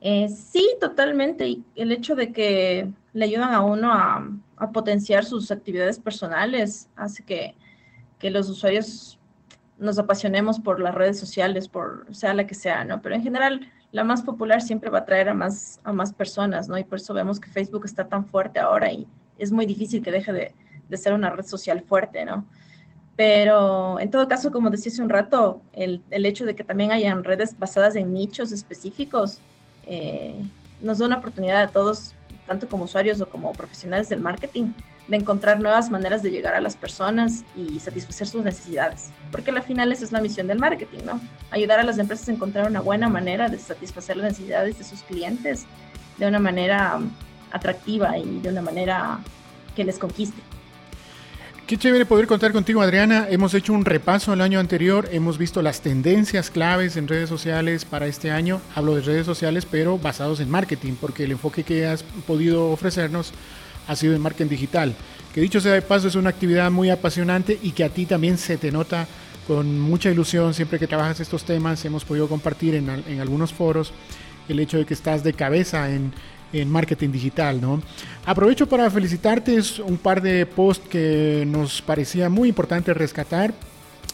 Eh, 0.00 0.28
sí, 0.28 0.68
totalmente. 0.80 1.48
Y 1.48 1.64
el 1.74 1.92
hecho 1.92 2.14
de 2.14 2.32
que 2.32 2.88
le 3.12 3.24
ayudan 3.24 3.52
a 3.52 3.60
uno 3.60 3.92
a, 3.92 4.28
potenciar 4.72 5.24
sus 5.24 5.52
actividades 5.52 6.00
personales 6.00 6.88
hace 6.96 7.22
que, 7.22 7.54
que, 8.18 8.28
los 8.28 8.48
usuarios 8.48 9.16
nos 9.78 10.00
apasionemos 10.00 10.58
por 10.58 10.80
las 10.80 10.96
redes 10.96 11.18
sociales, 11.18 11.68
por 11.68 12.06
sea 12.10 12.34
la 12.34 12.44
que 12.44 12.56
sea, 12.56 12.84
¿no? 12.84 13.00
Pero 13.00 13.14
en 13.14 13.22
general, 13.22 13.70
la 13.92 14.02
más 14.02 14.22
popular 14.22 14.60
siempre 14.60 14.90
va 14.90 14.98
a 14.98 15.00
atraer 15.02 15.28
a 15.28 15.34
más, 15.34 15.78
a 15.84 15.92
más 15.92 16.12
personas, 16.12 16.68
¿no? 16.68 16.76
Y 16.76 16.82
por 16.82 16.98
eso 16.98 17.14
vemos 17.14 17.38
que 17.38 17.48
Facebook 17.48 17.84
está 17.84 18.08
tan 18.08 18.26
fuerte 18.26 18.58
ahora 18.58 18.90
y 18.92 19.06
es 19.38 19.52
muy 19.52 19.64
difícil 19.64 20.02
que 20.02 20.10
deje 20.10 20.32
de, 20.32 20.54
de 20.88 20.96
ser 20.96 21.12
una 21.12 21.30
red 21.30 21.44
social 21.44 21.82
fuerte, 21.82 22.24
¿no? 22.24 22.44
Pero 23.18 23.98
en 23.98 24.12
todo 24.12 24.28
caso, 24.28 24.52
como 24.52 24.70
decía 24.70 24.92
hace 24.92 25.02
un 25.02 25.08
rato, 25.08 25.60
el, 25.72 26.00
el 26.10 26.24
hecho 26.24 26.46
de 26.46 26.54
que 26.54 26.62
también 26.62 26.92
hayan 26.92 27.24
redes 27.24 27.58
basadas 27.58 27.96
en 27.96 28.14
nichos 28.14 28.52
específicos 28.52 29.40
eh, 29.88 30.40
nos 30.80 30.98
da 30.98 31.06
una 31.06 31.16
oportunidad 31.16 31.62
a 31.62 31.66
todos, 31.66 32.14
tanto 32.46 32.68
como 32.68 32.84
usuarios 32.84 33.20
o 33.20 33.28
como 33.28 33.52
profesionales 33.54 34.08
del 34.08 34.20
marketing, 34.20 34.70
de 35.08 35.16
encontrar 35.16 35.58
nuevas 35.58 35.90
maneras 35.90 36.22
de 36.22 36.30
llegar 36.30 36.54
a 36.54 36.60
las 36.60 36.76
personas 36.76 37.42
y 37.56 37.80
satisfacer 37.80 38.28
sus 38.28 38.44
necesidades. 38.44 39.10
Porque 39.32 39.50
al 39.50 39.64
final 39.64 39.90
esa 39.90 40.04
es 40.04 40.12
la 40.12 40.20
misión 40.20 40.46
del 40.46 40.60
marketing, 40.60 41.00
¿no? 41.04 41.20
Ayudar 41.50 41.80
a 41.80 41.82
las 41.82 41.98
empresas 41.98 42.28
a 42.28 42.32
encontrar 42.32 42.68
una 42.68 42.82
buena 42.82 43.08
manera 43.08 43.48
de 43.48 43.58
satisfacer 43.58 44.16
las 44.16 44.32
necesidades 44.32 44.78
de 44.78 44.84
sus 44.84 45.02
clientes 45.02 45.66
de 46.18 46.28
una 46.28 46.38
manera 46.38 47.00
atractiva 47.50 48.16
y 48.16 48.38
de 48.38 48.50
una 48.50 48.62
manera 48.62 49.18
que 49.74 49.82
les 49.82 49.98
conquiste. 49.98 50.40
Qué 51.68 51.76
chévere 51.76 52.06
poder 52.06 52.26
contar 52.26 52.52
contigo, 52.52 52.80
Adriana. 52.80 53.26
Hemos 53.28 53.52
hecho 53.52 53.74
un 53.74 53.84
repaso 53.84 54.32
el 54.32 54.40
año 54.40 54.58
anterior, 54.58 55.06
hemos 55.12 55.36
visto 55.36 55.60
las 55.60 55.82
tendencias 55.82 56.48
claves 56.50 56.96
en 56.96 57.06
redes 57.06 57.28
sociales 57.28 57.84
para 57.84 58.06
este 58.06 58.30
año. 58.30 58.62
Hablo 58.74 58.94
de 58.94 59.02
redes 59.02 59.26
sociales, 59.26 59.66
pero 59.70 59.98
basados 59.98 60.40
en 60.40 60.50
marketing, 60.50 60.94
porque 60.98 61.24
el 61.24 61.32
enfoque 61.32 61.64
que 61.64 61.84
has 61.84 62.04
podido 62.26 62.70
ofrecernos 62.70 63.34
ha 63.86 63.94
sido 63.96 64.14
en 64.14 64.22
marketing 64.22 64.48
digital. 64.48 64.94
Que 65.34 65.42
dicho 65.42 65.60
sea 65.60 65.74
de 65.74 65.82
paso, 65.82 66.08
es 66.08 66.14
una 66.14 66.30
actividad 66.30 66.70
muy 66.70 66.88
apasionante 66.88 67.58
y 67.62 67.72
que 67.72 67.84
a 67.84 67.90
ti 67.90 68.06
también 68.06 68.38
se 68.38 68.56
te 68.56 68.72
nota 68.72 69.06
con 69.46 69.78
mucha 69.78 70.10
ilusión 70.10 70.54
siempre 70.54 70.78
que 70.78 70.86
trabajas 70.86 71.20
estos 71.20 71.44
temas. 71.44 71.84
Hemos 71.84 72.06
podido 72.06 72.28
compartir 72.28 72.76
en, 72.76 72.88
en 73.06 73.20
algunos 73.20 73.52
foros 73.52 73.92
el 74.48 74.58
hecho 74.58 74.78
de 74.78 74.86
que 74.86 74.94
estás 74.94 75.22
de 75.22 75.34
cabeza 75.34 75.90
en 75.90 76.14
en 76.52 76.70
marketing 76.70 77.10
digital, 77.10 77.60
¿no? 77.60 77.82
Aprovecho 78.24 78.68
para 78.68 78.90
felicitarte, 78.90 79.56
es 79.56 79.78
un 79.78 79.98
par 79.98 80.22
de 80.22 80.46
posts 80.46 80.88
que 80.88 81.44
nos 81.46 81.82
parecía 81.82 82.28
muy 82.28 82.48
importante 82.48 82.94
rescatar. 82.94 83.52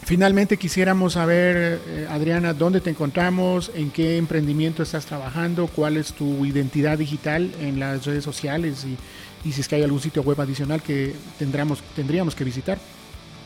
Finalmente 0.05 0.59
quisiéramos 0.59 1.15
saber, 1.15 1.81
eh, 1.87 2.07
Adriana, 2.11 2.53
dónde 2.53 2.81
te 2.81 2.91
encontramos, 2.91 3.71
en 3.75 3.91
qué 3.91 4.19
emprendimiento 4.19 4.83
estás 4.83 5.07
trabajando, 5.07 5.67
cuál 5.67 5.97
es 5.97 6.13
tu 6.13 6.45
identidad 6.45 6.99
digital 6.99 7.51
en 7.61 7.81
las 7.81 8.05
redes 8.05 8.23
sociales 8.23 8.85
y, 8.85 8.99
si 9.51 9.61
es 9.61 9.69
que 9.69 9.77
hay 9.77 9.83
algún 9.83 10.01
sitio 10.01 10.23
web 10.23 10.41
adicional 10.41 10.83
que 10.83 11.15
tendríamos, 11.39 11.83
tendríamos 11.97 12.35
que 12.35 12.45
visitar. 12.45 12.79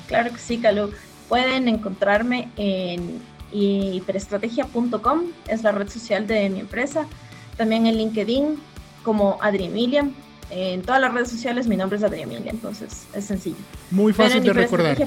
Claro 0.09 0.33
que 0.33 0.39
sí, 0.39 0.59
Calu. 0.59 0.91
Pueden 1.29 1.69
encontrarme 1.69 2.49
en 2.57 3.21
hiperestrategia.com, 3.53 5.21
es 5.47 5.63
la 5.63 5.73
red 5.73 5.89
social 5.89 6.27
de 6.27 6.49
mi 6.51 6.61
empresa. 6.61 7.07
También 7.57 7.87
en 7.87 7.97
LinkedIn 7.97 8.57
como 9.09 9.39
Emilia. 9.41 10.07
En 10.51 10.83
todas 10.83 11.01
las 11.01 11.15
redes 11.15 11.31
sociales 11.31 11.67
mi 11.67 11.79
nombre 11.79 11.97
es 11.97 12.03
Emilia, 12.21 12.51
entonces 12.51 13.07
es 13.15 13.25
sencillo. 13.25 13.57
Muy 13.91 14.13
fácil 14.13 14.43
de 14.43 14.53
recordar. 14.53 14.99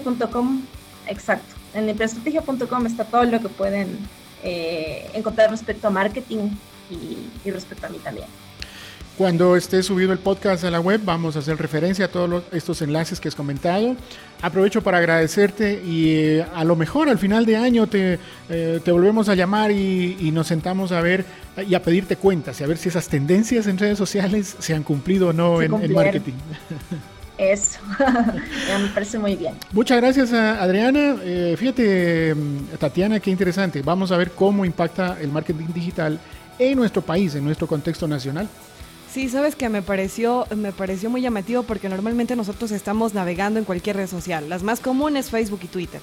Exacto. 1.06 1.56
En 1.76 1.88
emprestrategia.com 1.88 2.86
está 2.88 3.04
todo 3.06 3.24
lo 3.26 3.40
que 3.40 3.50
pueden 3.50 4.00
eh, 4.42 5.08
encontrar 5.14 5.52
respecto 5.52 5.88
a 5.88 5.92
marketing 5.92 6.50
y 7.46 7.52
respecto 7.52 7.86
a 7.86 7.90
mí 7.90 8.00
también. 8.00 8.26
Cuando 9.22 9.56
esté 9.56 9.84
subido 9.84 10.14
el 10.14 10.18
podcast 10.18 10.64
a 10.64 10.72
la 10.72 10.80
web, 10.80 11.00
vamos 11.06 11.36
a 11.36 11.40
hacer 11.40 11.56
referencia 11.56 12.06
a 12.06 12.08
todos 12.08 12.42
estos 12.52 12.82
enlaces 12.82 13.20
que 13.20 13.28
has 13.28 13.36
comentado. 13.36 13.96
Aprovecho 14.42 14.82
para 14.82 14.98
agradecerte 14.98 15.80
y 15.86 16.16
eh, 16.16 16.46
a 16.56 16.64
lo 16.64 16.76
mejor 16.76 17.08
al 17.08 17.20
final 17.20 17.46
de 17.46 17.56
año 17.56 17.86
te, 17.86 18.18
eh, 18.50 18.80
te 18.84 18.92
volvemos 18.92 19.30
a 19.30 19.36
llamar 19.36 19.70
y, 19.70 20.32
nos 20.34 20.48
sentamos 20.48 20.92
a 20.92 21.02
ver 21.02 21.24
y 21.70 21.76
a 21.76 21.84
pedirte 21.84 22.16
cuentas 22.16 22.60
y 22.62 22.64
a 22.64 22.68
ver 22.68 22.80
si 22.80 22.90
esas 22.90 23.10
tendencias 23.10 23.68
en 23.68 23.78
redes 23.78 24.00
sociales 24.00 24.56
se 24.58 24.74
han 24.74 24.82
cumplido 24.82 25.28
o 25.28 25.34
no 25.34 25.62
en, 25.62 25.94
marketing. 25.94 26.34
Eso, 27.38 27.78
me 28.00 28.88
parece 28.92 29.20
muy 29.20 29.36
bien. 29.36 29.54
Muchas 29.72 29.98
gracias, 29.98 30.34
Adriana. 30.34 31.18
Eh, 31.24 31.54
fíjate, 31.60 32.36
Tatiana, 32.80 33.20
qué 33.20 33.30
interesante. 33.30 33.84
Vamos 33.84 34.12
a 34.12 34.18
ver 34.18 34.32
cómo 34.32 34.66
impacta 34.66 35.20
el 35.22 35.32
marketing 35.32 35.68
digital 35.76 36.20
en 36.58 36.76
nuestro 36.76 37.04
país, 37.04 37.36
en 37.36 37.46
nuestro 37.46 37.68
contexto 37.68 38.08
nacional. 38.08 38.50
Sí, 39.14 39.28
sabes 39.28 39.58
que 39.58 39.68
me 39.68 39.82
pareció, 39.82 40.48
me 40.56 40.72
pareció 40.72 41.10
muy 41.10 41.22
llamativo 41.22 41.64
porque 41.64 41.90
normalmente 41.90 42.38
nosotros 42.38 42.72
estamos 42.72 43.14
navegando 43.14 43.60
en 43.60 43.66
cualquier 43.66 43.98
red 43.98 44.08
social, 44.08 44.48
las 44.48 44.64
más 44.64 44.80
comunes 44.80 45.30
Facebook 45.30 45.60
y 45.64 45.68
Twitter, 45.68 46.00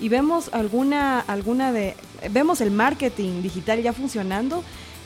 y 0.00 0.08
vemos 0.08 0.48
alguna, 0.52 1.18
alguna 1.20 1.72
de, 1.72 1.96
vemos 2.30 2.60
el 2.60 2.70
marketing 2.70 3.42
digital 3.42 3.82
ya 3.82 3.92
funcionando 3.92 4.62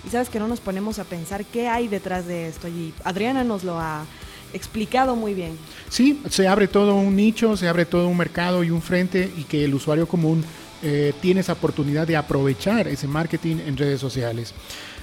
y 0.07 0.11
sabes 0.11 0.29
que 0.29 0.39
no 0.39 0.49
nos 0.49 0.61
ponemos 0.61 0.99
a 0.99 1.05
pensar 1.05 1.47
qué 1.47 1.67
hay 1.67 1.89
detrás 1.89 2.27
de 2.27 2.49
esto 2.49 2.69
y 2.69 2.93
Adriana 3.05 3.43
nos 3.43 3.65
lo 3.65 3.81
ha 3.81 4.05
explicado 4.53 5.17
muy 5.17 5.33
bien. 5.33 5.57
Sí, 5.89 6.21
se 6.29 6.47
abre 6.47 6.69
todo 6.69 6.95
un 6.95 7.17
nicho, 7.17 7.57
se 7.57 7.69
abre 7.69 7.87
todo 7.87 8.07
un 8.07 8.19
mercado 8.19 8.65
y 8.65 8.71
un 8.71 8.83
frente 8.83 9.33
y 9.35 9.45
que 9.45 9.65
el 9.65 9.75
usuario 9.75 10.07
común 10.07 10.45
eh, 10.83 11.15
tiene 11.23 11.41
esa 11.41 11.55
oportunidad 11.55 12.07
de 12.07 12.17
aprovechar 12.17 12.87
ese 12.87 13.09
marketing 13.09 13.57
en 13.67 13.79
redes 13.79 13.99
sociales. 13.99 14.53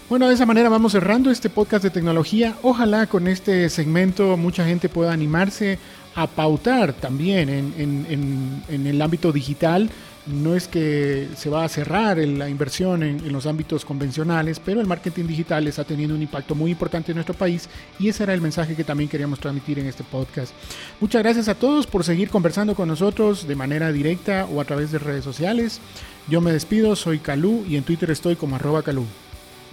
Bueno, 0.09 0.27
de 0.27 0.33
esa 0.33 0.45
manera 0.45 0.67
vamos 0.67 0.91
cerrando 0.91 1.31
este 1.31 1.49
podcast 1.49 1.81
de 1.83 1.89
tecnología. 1.89 2.55
Ojalá 2.61 3.07
con 3.07 3.27
este 3.27 3.69
segmento 3.69 4.35
mucha 4.35 4.65
gente 4.65 4.89
pueda 4.89 5.13
animarse 5.13 5.79
a 6.13 6.27
pautar 6.27 6.93
también 6.93 7.49
en, 7.49 8.85
el 8.85 9.01
ámbito 9.01 9.31
digital. 9.31 9.89
No 10.27 10.55
es 10.55 10.67
que 10.67 11.29
se 11.35 11.49
va 11.49 11.63
a 11.63 11.69
cerrar 11.69 12.17
la 12.17 12.49
inversión 12.49 13.01
en, 13.01 13.31
los 13.31 13.45
ámbitos 13.45 13.85
convencionales, 13.85 14.59
pero 14.59 14.81
el 14.81 14.87
marketing 14.87 15.25
digital 15.25 15.67
está 15.67 15.85
teniendo 15.85 16.15
un 16.15 16.21
impacto 16.21 16.53
muy 16.53 16.71
importante 16.71 17.13
en 17.13 17.15
nuestro 17.15 17.33
país 17.33 17.69
y 17.97 18.09
ese 18.09 18.23
era 18.23 18.33
el 18.33 18.41
mensaje 18.41 18.75
que 18.75 18.83
también 18.83 19.09
queríamos 19.09 19.39
transmitir 19.39 19.79
en 19.79 19.87
este 19.87 20.03
podcast. 20.03 20.53
Muchas 20.99 21.23
gracias 21.23 21.47
a 21.47 21.55
todos 21.55 21.87
por 21.87 22.03
seguir 22.03 22.29
conversando 22.29 22.75
con 22.75 22.89
nosotros 22.89 23.47
de 23.47 23.55
manera 23.55 23.91
directa 23.93 24.47
o 24.53 24.59
a 24.59 24.65
través 24.65 24.91
de 24.91 24.99
redes 24.99 25.23
sociales. 25.23 25.79
Yo 26.27 26.41
me 26.41 26.51
despido, 26.51 26.95
soy 26.97 27.19
Calú 27.19 27.65
y 27.67 27.77
en 27.77 27.83
Twitter 27.83 28.11
estoy 28.11 28.35
como 28.35 28.57
arroba 28.57 28.83
Calú. 28.83 29.05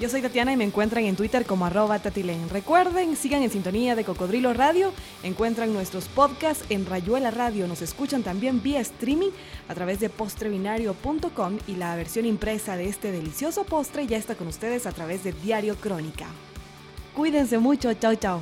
Yo 0.01 0.09
soy 0.09 0.23
Tatiana 0.23 0.51
y 0.51 0.57
me 0.57 0.65
encuentran 0.65 1.05
en 1.05 1.15
Twitter 1.15 1.45
como 1.45 1.67
arroba 1.67 1.99
tatilen. 1.99 2.49
Recuerden, 2.49 3.17
sigan 3.17 3.43
en 3.43 3.51
sintonía 3.51 3.95
de 3.95 4.03
Cocodrilo 4.03 4.55
Radio, 4.55 4.95
encuentran 5.23 5.75
nuestros 5.75 6.09
podcasts 6.09 6.65
en 6.71 6.87
Rayuela 6.87 7.31
Radio, 7.31 7.69
nos 7.69 7.83
escuchan 7.83 8.23
también 8.23 8.63
vía 8.63 8.81
streaming 8.81 9.29
a 9.69 9.75
través 9.75 10.01
de 10.01 10.09
postrebinario.com 10.09 11.59
y 11.67 11.77
la 11.77 11.95
versión 11.97 12.25
impresa 12.25 12.79
de 12.79 12.89
este 12.89 13.13
delicioso 13.13 13.65
postre 13.65 14.07
ya 14.07 14.17
está 14.17 14.37
con 14.37 14.49
ustedes 14.49 14.87
a 14.87 14.93
través 14.93 15.23
de 15.23 15.33
Diario 15.33 15.77
Crónica. 15.77 16.29
Cuídense 17.15 17.59
mucho, 17.59 17.93
chao 17.93 18.15
chao. 18.15 18.41